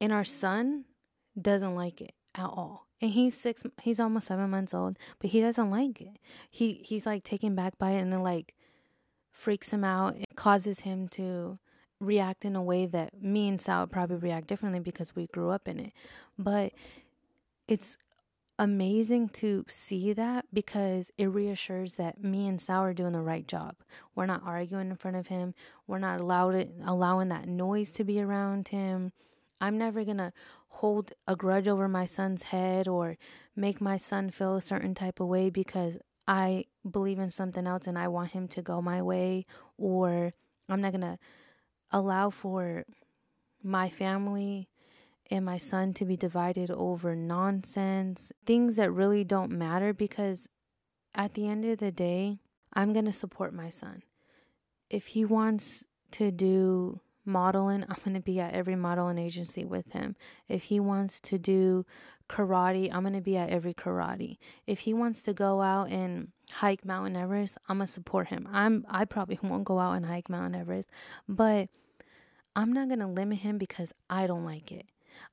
And 0.00 0.10
our 0.10 0.24
son 0.24 0.86
doesn't 1.38 1.74
like 1.74 2.00
it 2.00 2.14
at 2.34 2.46
all 2.46 2.87
and 3.00 3.12
he's 3.12 3.36
six 3.36 3.62
he's 3.82 4.00
almost 4.00 4.26
seven 4.26 4.50
months 4.50 4.74
old 4.74 4.98
but 5.18 5.30
he 5.30 5.40
doesn't 5.40 5.70
like 5.70 6.00
it 6.00 6.18
he 6.50 6.80
he's 6.84 7.06
like 7.06 7.24
taken 7.24 7.54
back 7.54 7.78
by 7.78 7.90
it 7.92 8.00
and 8.00 8.12
it 8.12 8.18
like 8.18 8.54
freaks 9.38 9.70
him 9.70 9.84
out. 9.84 10.16
It 10.16 10.34
causes 10.34 10.80
him 10.80 11.06
to 11.10 11.58
react 12.00 12.44
in 12.44 12.56
a 12.56 12.62
way 12.62 12.86
that 12.86 13.22
me 13.22 13.48
and 13.48 13.60
Sal 13.60 13.86
probably 13.86 14.16
react 14.16 14.48
differently 14.48 14.80
because 14.80 15.14
we 15.14 15.28
grew 15.28 15.50
up 15.50 15.68
in 15.68 15.78
it. 15.78 15.92
But 16.36 16.72
it's 17.68 17.96
amazing 18.58 19.28
to 19.28 19.64
see 19.68 20.12
that 20.12 20.46
because 20.52 21.12
it 21.16 21.26
reassures 21.26 21.94
that 21.94 22.22
me 22.22 22.48
and 22.48 22.60
Sal 22.60 22.82
are 22.82 22.92
doing 22.92 23.12
the 23.12 23.20
right 23.20 23.46
job. 23.46 23.76
We're 24.16 24.26
not 24.26 24.42
arguing 24.44 24.90
in 24.90 24.96
front 24.96 25.16
of 25.16 25.28
him. 25.28 25.54
We're 25.86 25.98
not 25.98 26.20
allowed 26.20 26.56
it, 26.56 26.72
allowing 26.84 27.28
that 27.28 27.46
noise 27.46 27.92
to 27.92 28.04
be 28.04 28.20
around 28.20 28.68
him. 28.68 29.12
I'm 29.60 29.78
never 29.78 30.04
gonna 30.04 30.32
hold 30.78 31.12
a 31.26 31.34
grudge 31.34 31.66
over 31.66 31.88
my 31.88 32.06
son's 32.06 32.44
head 32.44 32.86
or 32.86 33.18
make 33.56 33.80
my 33.80 33.96
son 33.96 34.30
feel 34.30 34.54
a 34.54 34.60
certain 34.60 34.94
type 34.94 35.18
of 35.18 35.26
way 35.26 35.50
because 35.50 35.98
I 36.28 36.66
believe 36.88 37.18
in 37.18 37.32
something 37.32 37.66
else 37.66 37.88
and 37.88 37.98
I 37.98 38.06
want 38.06 38.30
him 38.30 38.46
to 38.48 38.62
go 38.62 38.80
my 38.80 39.02
way, 39.02 39.44
or 39.76 40.32
I'm 40.68 40.80
not 40.80 40.92
going 40.92 41.00
to 41.00 41.18
allow 41.90 42.30
for 42.30 42.84
my 43.60 43.88
family 43.88 44.68
and 45.28 45.44
my 45.44 45.58
son 45.58 45.94
to 45.94 46.04
be 46.04 46.16
divided 46.16 46.70
over 46.70 47.16
nonsense, 47.16 48.30
things 48.46 48.76
that 48.76 48.92
really 48.92 49.24
don't 49.24 49.50
matter 49.50 49.92
because 49.92 50.48
at 51.12 51.34
the 51.34 51.48
end 51.48 51.64
of 51.64 51.78
the 51.78 51.90
day, 51.90 52.38
I'm 52.72 52.92
going 52.92 53.06
to 53.06 53.12
support 53.12 53.52
my 53.52 53.68
son. 53.68 54.04
If 54.88 55.08
he 55.08 55.24
wants 55.24 55.84
to 56.12 56.30
do 56.30 57.00
modeling, 57.28 57.84
I'm 57.88 57.98
going 58.04 58.14
to 58.14 58.20
be 58.20 58.40
at 58.40 58.54
every 58.54 58.74
modeling 58.74 59.18
agency 59.18 59.64
with 59.64 59.92
him. 59.92 60.16
If 60.48 60.64
he 60.64 60.80
wants 60.80 61.20
to 61.20 61.38
do 61.38 61.86
karate, 62.28 62.92
I'm 62.92 63.02
going 63.02 63.14
to 63.14 63.20
be 63.20 63.36
at 63.36 63.50
every 63.50 63.74
karate. 63.74 64.38
If 64.66 64.80
he 64.80 64.94
wants 64.94 65.22
to 65.22 65.32
go 65.32 65.60
out 65.60 65.90
and 65.90 66.32
hike 66.50 66.84
Mount 66.84 67.16
Everest, 67.16 67.58
I'm 67.68 67.78
going 67.78 67.86
to 67.86 67.92
support 67.92 68.28
him. 68.28 68.48
I'm 68.52 68.84
I 68.88 69.04
probably 69.04 69.38
won't 69.42 69.64
go 69.64 69.78
out 69.78 69.92
and 69.92 70.06
hike 70.06 70.28
Mount 70.28 70.56
Everest, 70.56 70.88
but 71.28 71.68
I'm 72.56 72.72
not 72.72 72.88
going 72.88 73.00
to 73.00 73.06
limit 73.06 73.38
him 73.38 73.58
because 73.58 73.92
I 74.10 74.26
don't 74.26 74.44
like 74.44 74.72
it. 74.72 74.86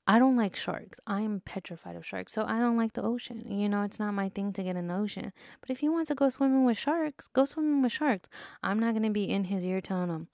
I 0.07 0.19
don't 0.19 0.35
like 0.35 0.55
sharks. 0.55 0.99
I'm 1.07 1.41
petrified 1.41 1.95
of 1.95 2.05
sharks. 2.05 2.33
So 2.33 2.43
I 2.47 2.59
don't 2.59 2.77
like 2.77 2.93
the 2.93 3.01
ocean. 3.01 3.43
You 3.49 3.69
know, 3.69 3.83
it's 3.83 3.99
not 3.99 4.13
my 4.13 4.29
thing 4.29 4.53
to 4.53 4.63
get 4.63 4.75
in 4.75 4.87
the 4.87 4.95
ocean. 4.95 5.33
But 5.61 5.69
if 5.69 5.79
he 5.79 5.89
wants 5.89 6.09
to 6.09 6.15
go 6.15 6.29
swimming 6.29 6.65
with 6.65 6.77
sharks, 6.77 7.27
go 7.27 7.45
swimming 7.45 7.81
with 7.81 7.91
sharks. 7.91 8.29
I'm 8.63 8.79
not 8.79 8.93
going 8.93 9.03
to 9.03 9.09
be 9.09 9.29
in 9.29 9.45
his 9.45 9.65
ear 9.65 9.81
telling 9.81 10.09
him, 10.09 10.27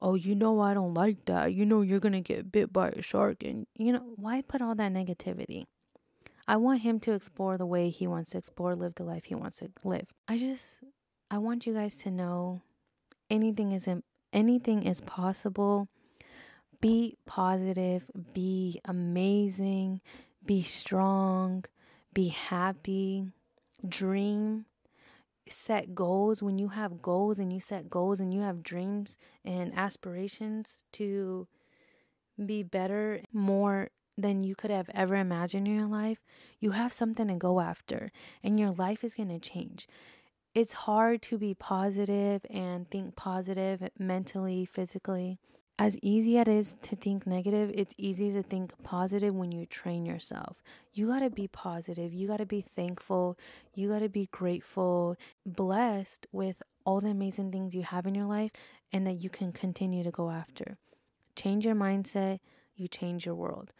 oh, 0.00 0.14
you 0.14 0.34
know, 0.34 0.60
I 0.60 0.74
don't 0.74 0.94
like 0.94 1.24
that. 1.26 1.54
You 1.54 1.66
know, 1.66 1.80
you're 1.80 2.00
going 2.00 2.12
to 2.12 2.20
get 2.20 2.52
bit 2.52 2.72
by 2.72 2.90
a 2.90 3.02
shark. 3.02 3.42
And, 3.42 3.66
you 3.76 3.92
know, 3.92 4.12
why 4.16 4.42
put 4.42 4.62
all 4.62 4.74
that 4.74 4.92
negativity? 4.92 5.66
I 6.48 6.56
want 6.56 6.82
him 6.82 7.00
to 7.00 7.12
explore 7.12 7.58
the 7.58 7.66
way 7.66 7.90
he 7.90 8.06
wants 8.06 8.30
to 8.30 8.38
explore, 8.38 8.76
live 8.76 8.94
the 8.94 9.04
life 9.04 9.24
he 9.24 9.34
wants 9.34 9.58
to 9.58 9.70
live. 9.82 10.06
I 10.28 10.38
just 10.38 10.78
I 11.28 11.38
want 11.38 11.66
you 11.66 11.74
guys 11.74 11.96
to 11.98 12.10
know 12.10 12.62
anything 13.28 13.72
is 13.72 13.88
anything 14.32 14.84
is 14.84 15.00
possible. 15.00 15.88
Be 16.80 17.16
positive, 17.26 18.04
be 18.32 18.80
amazing, 18.84 20.02
be 20.44 20.62
strong, 20.62 21.64
be 22.12 22.28
happy, 22.28 23.26
dream. 23.88 24.66
Set 25.48 25.94
goals, 25.94 26.42
when 26.42 26.58
you 26.58 26.68
have 26.68 27.02
goals 27.02 27.38
and 27.38 27.52
you 27.52 27.60
set 27.60 27.90
goals 27.90 28.20
and 28.20 28.32
you 28.32 28.40
have 28.40 28.62
dreams 28.62 29.16
and 29.44 29.76
aspirations 29.76 30.78
to 30.92 31.46
be 32.44 32.62
better, 32.62 33.20
more 33.32 33.90
than 34.18 34.40
you 34.40 34.54
could 34.54 34.70
have 34.70 34.88
ever 34.94 35.14
imagined 35.16 35.68
in 35.68 35.74
your 35.74 35.86
life, 35.86 36.24
you 36.58 36.70
have 36.70 36.92
something 36.92 37.28
to 37.28 37.34
go 37.34 37.60
after 37.60 38.10
and 38.42 38.58
your 38.58 38.70
life 38.70 39.04
is 39.04 39.14
going 39.14 39.28
to 39.28 39.38
change. 39.38 39.86
It's 40.54 40.72
hard 40.72 41.20
to 41.22 41.36
be 41.36 41.52
positive 41.52 42.46
and 42.48 42.90
think 42.90 43.14
positive 43.14 43.88
mentally, 43.98 44.64
physically. 44.64 45.38
As 45.78 45.98
easy 46.00 46.38
as 46.38 46.48
it 46.48 46.48
is 46.48 46.76
to 46.82 46.96
think 46.96 47.26
negative, 47.26 47.70
it's 47.74 47.94
easy 47.98 48.32
to 48.32 48.42
think 48.42 48.72
positive 48.82 49.34
when 49.34 49.52
you 49.52 49.66
train 49.66 50.06
yourself. 50.06 50.62
You 50.94 51.08
got 51.08 51.20
to 51.20 51.28
be 51.28 51.48
positive. 51.48 52.14
You 52.14 52.26
got 52.26 52.38
to 52.38 52.46
be 52.46 52.62
thankful. 52.62 53.38
You 53.74 53.90
got 53.90 53.98
to 53.98 54.08
be 54.08 54.26
grateful, 54.32 55.16
blessed 55.44 56.26
with 56.32 56.62
all 56.86 57.00
the 57.00 57.10
amazing 57.10 57.52
things 57.52 57.74
you 57.74 57.82
have 57.82 58.06
in 58.06 58.14
your 58.14 58.24
life 58.24 58.52
and 58.90 59.06
that 59.06 59.22
you 59.22 59.28
can 59.28 59.52
continue 59.52 60.02
to 60.02 60.10
go 60.10 60.30
after. 60.30 60.78
Change 61.34 61.66
your 61.66 61.74
mindset, 61.74 62.40
you 62.74 62.88
change 62.88 63.26
your 63.26 63.34
world 63.34 63.72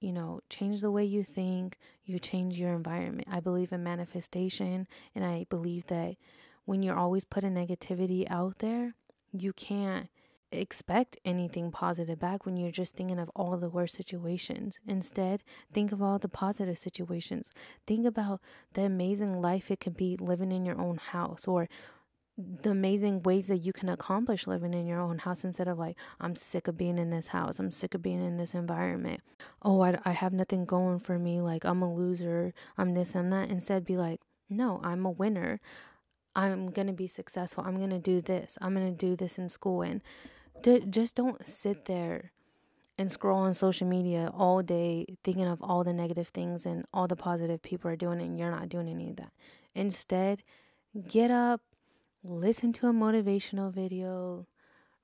you 0.00 0.12
know, 0.12 0.40
change 0.50 0.80
the 0.80 0.90
way 0.90 1.04
you 1.04 1.22
think, 1.22 1.78
you 2.04 2.18
change 2.18 2.58
your 2.58 2.74
environment. 2.74 3.28
I 3.30 3.40
believe 3.40 3.72
in 3.72 3.82
manifestation, 3.82 4.86
and 5.14 5.24
I 5.24 5.46
believe 5.48 5.86
that 5.86 6.16
when 6.64 6.82
you're 6.82 6.98
always 6.98 7.24
putting 7.24 7.54
negativity 7.54 8.26
out 8.30 8.58
there, 8.58 8.94
you 9.32 9.52
can't 9.52 10.08
expect 10.52 11.18
anything 11.24 11.70
positive 11.70 12.18
back 12.18 12.44
when 12.46 12.56
you're 12.56 12.70
just 12.70 12.94
thinking 12.94 13.18
of 13.18 13.30
all 13.34 13.56
the 13.56 13.70
worst 13.70 13.94
situations. 13.96 14.78
Instead, 14.86 15.42
think 15.72 15.92
of 15.92 16.02
all 16.02 16.18
the 16.18 16.28
positive 16.28 16.78
situations. 16.78 17.50
Think 17.86 18.06
about 18.06 18.40
the 18.74 18.82
amazing 18.82 19.40
life 19.40 19.70
it 19.70 19.80
could 19.80 19.96
be 19.96 20.16
living 20.18 20.52
in 20.52 20.64
your 20.64 20.80
own 20.80 20.98
house 20.98 21.46
or 21.46 21.68
the 22.38 22.70
amazing 22.70 23.22
ways 23.22 23.48
that 23.48 23.58
you 23.58 23.72
can 23.72 23.88
accomplish 23.88 24.46
living 24.46 24.72
in 24.72 24.86
your 24.86 25.00
own 25.00 25.18
house 25.18 25.44
instead 25.44 25.68
of 25.68 25.78
like 25.78 25.96
i'm 26.18 26.34
sick 26.34 26.66
of 26.66 26.78
being 26.78 26.98
in 26.98 27.10
this 27.10 27.26
house. 27.28 27.58
I'm 27.58 27.70
sick 27.70 27.92
of 27.94 28.02
being 28.02 28.24
in 28.24 28.38
this 28.38 28.54
environment. 28.54 29.20
Oh 29.62 29.82
i, 29.82 29.98
I 30.04 30.12
have 30.12 30.32
nothing 30.32 30.64
going 30.64 30.98
for 30.98 31.18
me. 31.18 31.40
Like 31.40 31.64
i'm 31.64 31.82
a 31.82 31.94
loser. 31.94 32.54
I'm 32.78 32.94
this 32.94 33.14
i'm 33.14 33.30
that. 33.30 33.50
Instead 33.50 33.84
be 33.84 33.96
like 33.96 34.20
no 34.48 34.80
i'm 34.82 35.04
a 35.04 35.10
winner. 35.10 35.60
I'm 36.34 36.70
gonna 36.70 36.94
be 36.94 37.06
successful. 37.06 37.64
I'm 37.66 37.78
gonna 37.78 37.98
do 37.98 38.22
this. 38.22 38.56
I'm 38.62 38.72
gonna 38.72 38.90
do 38.90 39.14
this 39.14 39.38
in 39.38 39.48
school. 39.48 39.82
And 39.82 40.02
d- 40.62 40.84
just 40.88 41.14
don't 41.14 41.46
sit 41.46 41.86
there 41.86 42.32
and 42.98 43.10
scroll 43.10 43.38
on 43.38 43.54
social 43.54 43.86
media 43.86 44.30
all 44.34 44.62
day 44.62 45.06
thinking 45.24 45.46
of 45.46 45.62
all 45.62 45.82
the 45.82 45.92
negative 45.92 46.28
things 46.28 46.66
and 46.66 46.84
all 46.92 47.06
the 47.06 47.16
positive 47.16 47.62
people 47.62 47.90
are 47.90 47.96
doing 47.96 48.20
and 48.20 48.38
you're 48.38 48.50
not 48.50 48.68
doing 48.68 48.88
any 48.88 49.10
of 49.10 49.16
that 49.16 49.32
instead 49.74 50.42
get 51.08 51.30
up 51.30 51.62
listen 52.24 52.72
to 52.72 52.88
a 52.88 52.92
motivational 52.92 53.72
video, 53.72 54.46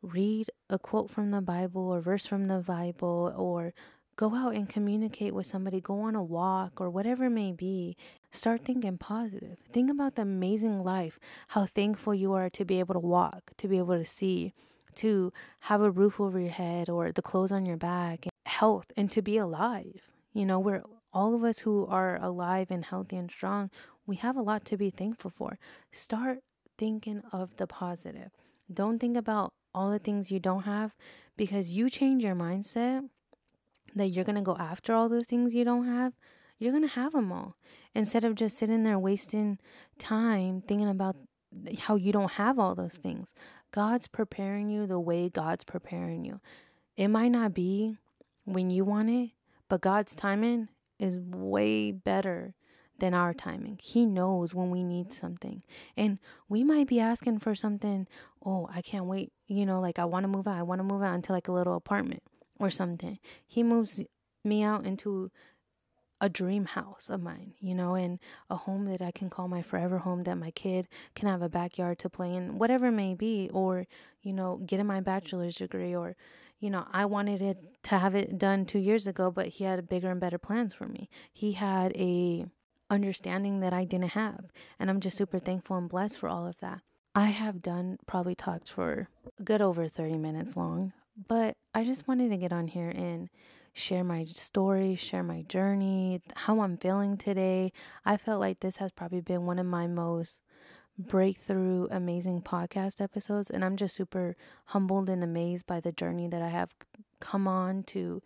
read 0.03 0.49
a 0.71 0.79
quote 0.79 1.11
from 1.11 1.31
the 1.31 1.40
Bible 1.40 1.83
or 1.83 2.01
verse 2.01 2.27
from 2.27 2.47
the 2.47 2.59
Bible, 2.59 3.33
or 3.37 3.75
go 4.16 4.35
out 4.35 4.55
and 4.55 4.68
communicate 4.68 5.35
with 5.35 5.47
somebody, 5.47 5.81
go 5.81 6.01
on 6.01 6.14
a 6.14 6.23
walk, 6.23 6.81
or 6.81 6.90
whatever 6.90 7.25
it 7.27 7.31
may 7.31 7.53
be. 7.53 7.97
Start 8.31 8.64
thinking 8.64 8.99
positive. 8.99 9.59
Think 9.73 9.90
about 9.90 10.14
the 10.14 10.23
amazing 10.23 10.83
life, 10.85 11.18
how 11.49 11.66
thankful 11.66 12.14
you 12.14 12.33
are 12.35 12.51
to 12.51 12.64
be 12.64 12.79
able 12.79 12.94
to 12.94 13.01
walk, 13.01 13.53
to 13.57 13.68
be 13.68 13.79
able 13.79 13.99
to 13.99 14.07
see, 14.07 14.55
to 14.98 15.32
have 15.61 15.80
a 15.80 15.90
roof 15.90 16.20
over 16.20 16.38
your 16.38 16.50
head 16.50 16.88
or 16.88 17.12
the 17.12 17.22
clothes 17.22 17.52
on 17.52 17.66
your 17.66 17.76
back, 17.76 18.26
health, 18.46 18.92
and 18.96 19.11
to 19.12 19.22
be 19.22 19.38
alive. 19.38 20.02
You 20.32 20.46
know, 20.46 20.58
we're 20.58 20.82
all 21.12 21.34
of 21.34 21.44
us 21.44 21.58
who 21.61 21.87
are 21.87 22.22
alive 22.22 22.70
and 22.70 22.84
healthy 22.84 23.16
and 23.16 23.30
strong, 23.30 23.70
we 24.06 24.16
have 24.16 24.37
a 24.37 24.42
lot 24.42 24.64
to 24.66 24.76
be 24.76 24.90
thankful 24.90 25.30
for. 25.30 25.58
Start 25.92 26.40
thinking 26.76 27.22
of 27.32 27.56
the 27.56 27.66
positive. 27.66 28.30
Don't 28.72 28.98
think 28.98 29.16
about 29.16 29.52
all 29.74 29.90
the 29.90 29.98
things 29.98 30.30
you 30.30 30.38
don't 30.38 30.62
have 30.62 30.94
because 31.37 31.72
you 31.72 31.88
change 31.88 32.24
your 32.24 32.34
mindset 32.34 33.08
that 33.94 34.08
you're 34.08 34.24
going 34.24 34.37
to 34.37 34.42
go 34.42 34.56
after 34.58 34.92
all 34.94 35.08
those 35.08 35.26
things 35.26 35.54
you 35.54 35.64
don't 35.64 35.87
have. 35.87 36.12
You're 36.58 36.72
going 36.72 36.88
to 36.88 36.94
have 36.94 37.12
them 37.12 37.32
all 37.32 37.56
instead 37.94 38.24
of 38.24 38.34
just 38.34 38.58
sitting 38.58 38.82
there 38.82 38.98
wasting 38.98 39.58
time 39.98 40.61
thinking 40.61 40.88
about 40.88 41.16
how 41.78 41.94
you 41.96 42.12
don't 42.12 42.32
have 42.32 42.58
all 42.58 42.74
those 42.74 42.96
things. 42.96 43.32
God's 43.72 44.07
preparing 44.07 44.68
you 44.68 44.87
the 44.87 45.00
way 45.00 45.28
God's 45.28 45.64
preparing 45.64 46.24
you. 46.24 46.40
It 46.96 47.09
might 47.09 47.28
not 47.28 47.54
be 47.54 47.96
when 48.44 48.70
you 48.70 48.85
want 48.85 49.11
it, 49.11 49.31
but 49.68 49.81
God's 49.81 50.14
timing 50.14 50.68
is 50.98 51.18
way 51.18 51.92
better 51.92 52.54
than 52.98 53.14
our 53.14 53.33
timing. 53.33 53.78
He 53.81 54.04
knows 54.04 54.54
when 54.54 54.70
we 54.70 54.83
need 54.83 55.12
something. 55.12 55.62
And 55.96 56.18
we 56.48 56.64
might 56.64 56.88
be 56.88 56.98
asking 56.98 57.38
for 57.38 57.54
something, 57.54 58.09
oh, 58.44 58.68
I 58.74 58.83
can't 58.83 59.04
wait, 59.04 59.33
you 59.46 59.64
know, 59.64 59.81
like 59.81 59.98
I 59.98 60.04
want 60.04 60.24
to 60.24 60.28
move 60.28 60.48
out. 60.48 60.57
I 60.57 60.62
want 60.62 60.81
to 60.81 60.85
move 60.85 61.02
out 61.02 61.14
into 61.14 61.33
like 61.33 61.48
a 61.48 61.52
little 61.52 61.76
apartment 61.76 62.22
or 62.59 62.70
something. 62.70 63.18
He 63.46 63.62
moves 63.62 64.02
me 64.44 64.62
out 64.62 64.85
into 64.87 65.31
a 66.20 66.28
dream 66.28 66.64
house 66.64 67.09
of 67.11 67.22
mine, 67.22 67.54
you 67.61 67.74
know, 67.74 67.94
and 67.94 68.18
a 68.50 68.57
home 68.57 68.87
that 68.87 69.00
I 69.00 69.11
can 69.11 69.31
call 69.31 69.48
my 69.48 69.62
forever 69.62 69.98
home 69.98 70.24
that 70.24 70.37
my 70.37 70.50
kid 70.50 70.88
can 71.14 71.28
have 71.28 71.42
a 71.42 71.48
backyard 71.48 71.98
to 72.00 72.11
play 72.11 72.35
in, 72.35 72.59
whatever 72.59 72.87
it 72.87 72.92
may 72.92 73.14
be, 73.14 73.50
or, 73.52 73.87
you 74.22 74.33
know, 74.33 74.61
getting 74.66 74.87
my 74.87 75.00
bachelor's 75.00 75.57
degree 75.57 75.94
or, 75.94 76.16
you 76.59 76.70
know, 76.70 76.87
I 76.92 77.04
wanted 77.04 77.40
it 77.40 77.59
to 77.85 77.98
have 77.98 78.14
it 78.14 78.38
done 78.38 78.66
two 78.66 78.81
years 78.81 79.07
ago, 79.07 79.31
but 79.31 79.46
he 79.46 79.64
had 79.64 79.88
bigger 79.88 80.11
and 80.11 80.20
better 80.20 80.38
plans 80.38 80.74
for 80.74 80.87
me. 80.87 81.09
He 81.33 81.52
had 81.52 81.96
a 81.96 82.46
understanding 82.90 83.61
that 83.61 83.72
I 83.72 83.85
didn't 83.85 84.11
have. 84.11 84.46
And 84.78 84.90
I'm 84.90 85.00
just 85.00 85.16
super 85.16 85.38
thankful 85.38 85.76
and 85.76 85.88
blessed 85.88 86.18
for 86.18 86.28
all 86.28 86.46
of 86.46 86.59
that. 86.61 86.81
I 87.14 87.26
have 87.26 87.62
done 87.62 87.98
probably 88.07 88.35
talked 88.35 88.70
for 88.70 89.09
a 89.38 89.42
good 89.42 89.61
over 89.61 89.88
30 89.88 90.18
minutes 90.18 90.57
long, 90.57 90.92
but 91.26 91.57
I 91.74 91.85
just 91.85 92.07
wanted 92.07 92.31
to 92.31 92.37
get 92.37 92.52
on 92.52 92.68
here 92.68 92.88
and 92.88 93.28
share 93.79 94.03
my 94.03 94.25
story, 94.25 94.97
share 94.97 95.23
my 95.23 95.43
journey, 95.43 96.21
how 96.35 96.61
I'm 96.61 96.77
feeling 96.77 97.17
today. 97.17 97.73
I 98.05 98.17
felt 98.17 98.41
like 98.41 98.59
this 98.61 98.77
has 98.79 98.91
probably 98.91 99.21
been 99.21 99.47
one 99.47 99.61
of 99.61 99.67
my 99.67 99.87
most 99.87 100.41
breakthrough, 100.99 101.87
amazing 101.91 102.43
podcast 102.43 103.01
episodes. 103.01 103.51
And 103.51 103.64
I'm 103.64 103.77
just 103.77 103.95
super 103.95 104.37
humbled 104.67 105.09
and 105.09 105.23
amazed 105.23 105.67
by 105.67 105.79
the 105.79 105.93
journey 105.93 106.27
that 106.27 106.43
I 106.43 106.49
have 106.49 106.75
come 107.21 107.47
on 107.47 107.85
to 107.85 108.21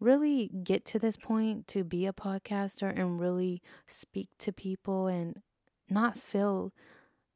really 0.00 0.50
get 0.62 0.84
to 0.84 0.98
this 0.98 1.16
point 1.16 1.66
to 1.68 1.82
be 1.82 2.04
a 2.04 2.12
podcaster 2.12 2.92
and 2.94 3.18
really 3.18 3.62
speak 3.86 4.28
to 4.40 4.52
people 4.52 5.06
and 5.06 5.40
not 5.88 6.18
feel 6.18 6.72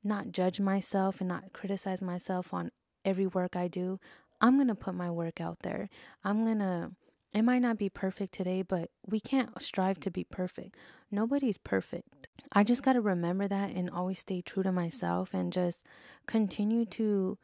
not 0.04 0.32
judge 0.32 0.60
myself 0.60 1.20
and 1.20 1.28
not 1.28 1.52
criticize 1.54 2.02
myself 2.02 2.52
on 2.52 2.70
every 3.06 3.26
work 3.26 3.56
I 3.56 3.68
do. 3.68 3.98
I'm 4.40 4.56
going 4.56 4.68
to 4.68 4.74
put 4.74 4.94
my 4.94 5.10
work 5.10 5.40
out 5.40 5.60
there. 5.62 5.88
I'm 6.22 6.44
going 6.44 6.60
to 6.60 6.92
it 7.32 7.42
might 7.42 7.60
not 7.60 7.78
be 7.78 7.90
perfect 7.90 8.32
today, 8.32 8.62
but 8.62 8.90
we 9.06 9.20
can't 9.20 9.60
strive 9.60 10.00
to 10.00 10.10
be 10.10 10.24
perfect. 10.24 10.76
Nobody's 11.10 11.58
perfect. 11.58 12.28
I 12.52 12.64
just 12.64 12.82
got 12.82 12.94
to 12.94 13.00
remember 13.00 13.46
that 13.48 13.70
and 13.70 13.90
always 13.90 14.18
stay 14.18 14.40
true 14.40 14.62
to 14.62 14.72
myself 14.72 15.34
and 15.34 15.52
just 15.52 15.78
continue 16.26 16.86
to 16.86 17.36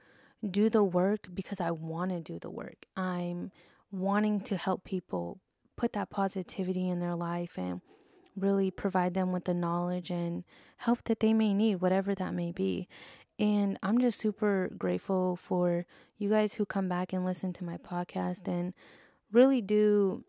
do 0.50 0.70
the 0.70 0.82
work 0.82 1.28
because 1.32 1.60
I 1.60 1.70
want 1.70 2.10
to 2.10 2.20
do 2.20 2.38
the 2.38 2.50
work. 2.50 2.86
I'm 2.96 3.52
wanting 3.90 4.40
to 4.42 4.56
help 4.56 4.84
people 4.84 5.40
put 5.76 5.92
that 5.92 6.10
positivity 6.10 6.88
in 6.88 7.00
their 7.00 7.14
life 7.14 7.58
and 7.58 7.80
really 8.36 8.70
provide 8.70 9.14
them 9.14 9.32
with 9.32 9.44
the 9.44 9.54
knowledge 9.54 10.10
and 10.10 10.44
help 10.78 11.04
that 11.04 11.20
they 11.20 11.32
may 11.32 11.54
need, 11.54 11.76
whatever 11.76 12.14
that 12.14 12.34
may 12.34 12.52
be. 12.52 12.88
And 13.38 13.78
I'm 13.82 13.98
just 13.98 14.18
super 14.18 14.70
grateful 14.76 15.36
for 15.36 15.86
you 16.18 16.28
guys 16.28 16.54
who 16.54 16.64
come 16.64 16.88
back 16.88 17.12
and 17.12 17.24
listen 17.24 17.52
to 17.54 17.64
my 17.64 17.76
podcast 17.76 18.48
and 18.48 18.72
really 19.34 19.60
do 19.60 20.24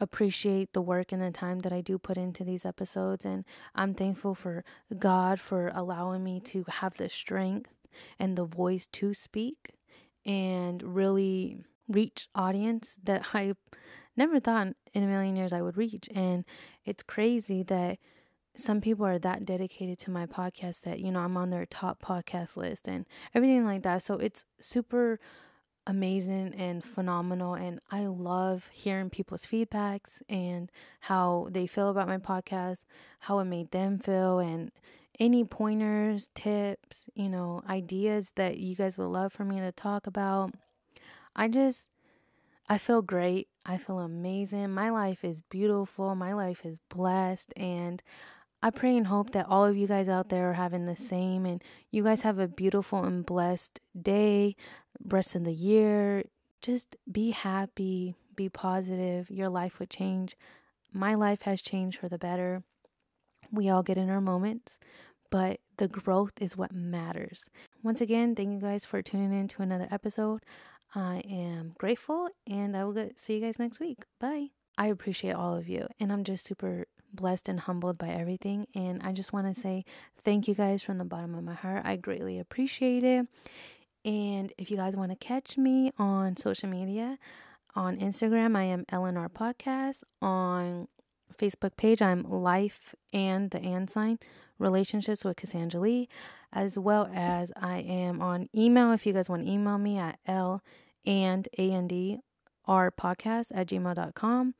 appreciate 0.00 0.72
the 0.72 0.82
work 0.82 1.12
and 1.12 1.22
the 1.22 1.30
time 1.30 1.60
that 1.60 1.72
I 1.72 1.80
do 1.80 1.98
put 1.98 2.18
into 2.18 2.44
these 2.44 2.66
episodes. 2.66 3.24
And 3.24 3.44
I'm 3.74 3.94
thankful 3.94 4.34
for 4.34 4.64
God 4.98 5.40
for 5.40 5.70
allowing 5.74 6.24
me 6.24 6.40
to 6.40 6.64
have 6.68 6.94
the 6.94 7.08
strength 7.08 7.70
and 8.18 8.36
the 8.36 8.44
voice 8.44 8.86
to 8.86 9.14
speak 9.14 9.70
and 10.26 10.82
really 10.82 11.64
reach 11.88 12.28
audience 12.34 12.98
that 13.04 13.26
I 13.34 13.54
never 14.16 14.40
thought 14.40 14.68
in 14.92 15.02
a 15.02 15.06
million 15.06 15.36
years 15.36 15.52
I 15.52 15.62
would 15.62 15.76
reach. 15.76 16.08
And 16.14 16.44
it's 16.84 17.02
crazy 17.02 17.62
that 17.64 17.98
some 18.56 18.80
people 18.80 19.04
are 19.04 19.18
that 19.18 19.44
dedicated 19.44 19.98
to 19.98 20.10
my 20.10 20.26
podcast 20.26 20.82
that, 20.82 21.00
you 21.00 21.10
know, 21.10 21.20
I'm 21.20 21.36
on 21.36 21.50
their 21.50 21.66
top 21.66 22.00
podcast 22.00 22.56
list 22.56 22.86
and 22.86 23.04
everything 23.34 23.64
like 23.64 23.82
that. 23.82 24.02
So 24.02 24.14
it's 24.14 24.44
super 24.60 25.18
amazing 25.86 26.54
and 26.54 26.84
phenomenal. 26.84 27.54
And 27.54 27.80
I 27.90 28.06
love 28.06 28.70
hearing 28.72 29.10
people's 29.10 29.44
feedbacks 29.44 30.22
and 30.28 30.70
how 31.00 31.48
they 31.50 31.66
feel 31.66 31.90
about 31.90 32.08
my 32.08 32.18
podcast, 32.18 32.78
how 33.20 33.38
it 33.38 33.44
made 33.44 33.70
them 33.70 33.98
feel, 33.98 34.38
and 34.38 34.70
any 35.20 35.44
pointers, 35.44 36.28
tips, 36.34 37.08
you 37.14 37.28
know, 37.28 37.62
ideas 37.68 38.32
that 38.34 38.58
you 38.58 38.74
guys 38.74 38.98
would 38.98 39.06
love 39.06 39.32
for 39.32 39.44
me 39.44 39.60
to 39.60 39.72
talk 39.72 40.06
about. 40.06 40.52
I 41.36 41.48
just, 41.48 41.90
I 42.68 42.78
feel 42.78 43.02
great. 43.02 43.48
I 43.66 43.78
feel 43.78 44.00
amazing. 44.00 44.70
My 44.70 44.90
life 44.90 45.24
is 45.24 45.42
beautiful. 45.42 46.14
My 46.14 46.32
life 46.32 46.64
is 46.64 46.78
blessed. 46.88 47.52
And 47.56 48.02
I 48.64 48.70
pray 48.70 48.96
and 48.96 49.08
hope 49.08 49.32
that 49.32 49.44
all 49.46 49.66
of 49.66 49.76
you 49.76 49.86
guys 49.86 50.08
out 50.08 50.30
there 50.30 50.48
are 50.48 50.54
having 50.54 50.86
the 50.86 50.96
same 50.96 51.44
and 51.44 51.62
you 51.90 52.02
guys 52.02 52.22
have 52.22 52.38
a 52.38 52.48
beautiful 52.48 53.04
and 53.04 53.24
blessed 53.24 53.78
day, 54.00 54.56
rest 55.06 55.34
of 55.34 55.44
the 55.44 55.52
year. 55.52 56.24
Just 56.62 56.96
be 57.12 57.32
happy, 57.32 58.14
be 58.34 58.48
positive. 58.48 59.30
Your 59.30 59.50
life 59.50 59.78
would 59.78 59.90
change. 59.90 60.34
My 60.94 61.14
life 61.14 61.42
has 61.42 61.60
changed 61.60 61.98
for 61.98 62.08
the 62.08 62.16
better. 62.16 62.62
We 63.52 63.68
all 63.68 63.82
get 63.82 63.98
in 63.98 64.08
our 64.08 64.22
moments, 64.22 64.78
but 65.28 65.60
the 65.76 65.86
growth 65.86 66.40
is 66.40 66.56
what 66.56 66.72
matters. 66.72 67.50
Once 67.82 68.00
again, 68.00 68.34
thank 68.34 68.50
you 68.50 68.66
guys 68.66 68.86
for 68.86 69.02
tuning 69.02 69.38
in 69.38 69.46
to 69.48 69.62
another 69.62 69.88
episode. 69.90 70.42
I 70.94 71.18
am 71.28 71.74
grateful 71.76 72.30
and 72.46 72.74
I 72.74 72.84
will 72.84 73.10
see 73.16 73.34
you 73.34 73.40
guys 73.42 73.58
next 73.58 73.78
week. 73.78 74.04
Bye. 74.18 74.52
I 74.78 74.86
appreciate 74.86 75.34
all 75.34 75.54
of 75.54 75.68
you 75.68 75.86
and 76.00 76.10
I'm 76.10 76.24
just 76.24 76.46
super 76.46 76.86
blessed 77.14 77.48
and 77.48 77.60
humbled 77.60 77.98
by 77.98 78.08
everything. 78.08 78.66
And 78.74 79.02
I 79.02 79.12
just 79.12 79.32
want 79.32 79.46
to 79.46 79.52
mm-hmm. 79.52 79.68
say 79.68 79.84
thank 80.24 80.48
you 80.48 80.54
guys 80.54 80.82
from 80.82 80.98
the 80.98 81.04
bottom 81.04 81.34
of 81.34 81.44
my 81.44 81.54
heart. 81.54 81.82
I 81.84 81.96
greatly 81.96 82.38
appreciate 82.38 83.04
it. 83.04 83.26
And 84.04 84.52
if 84.58 84.70
you 84.70 84.76
guys 84.76 84.96
want 84.96 85.10
to 85.12 85.16
catch 85.16 85.56
me 85.56 85.92
on 85.98 86.36
social 86.36 86.68
media, 86.68 87.18
on 87.74 87.96
Instagram, 87.98 88.56
I 88.56 88.64
am 88.64 88.84
L 88.90 89.06
and 89.06 89.18
R 89.18 89.28
Podcast. 89.28 90.02
On 90.20 90.88
Facebook 91.36 91.76
page, 91.76 92.02
I'm 92.02 92.22
Life 92.22 92.94
and 93.12 93.50
the 93.50 93.60
And 93.60 93.88
sign 93.88 94.18
relationships 94.58 95.24
with 95.24 95.36
Casandra 95.36 95.80
Lee, 95.80 96.08
as 96.52 96.78
well 96.78 97.10
as 97.12 97.50
I 97.56 97.78
am 97.78 98.20
on 98.20 98.48
email. 98.54 98.92
If 98.92 99.06
you 99.06 99.12
guys 99.12 99.28
want 99.28 99.44
to 99.44 99.50
email 99.50 99.78
me 99.78 99.98
at 99.98 100.18
L 100.26 100.62
and 101.04 101.48
A 101.58 101.70
N 101.70 101.88
D 101.88 102.20
R 102.66 102.90
podcast 102.90 103.50
at 103.54 103.68
gmail.com. 103.68 104.54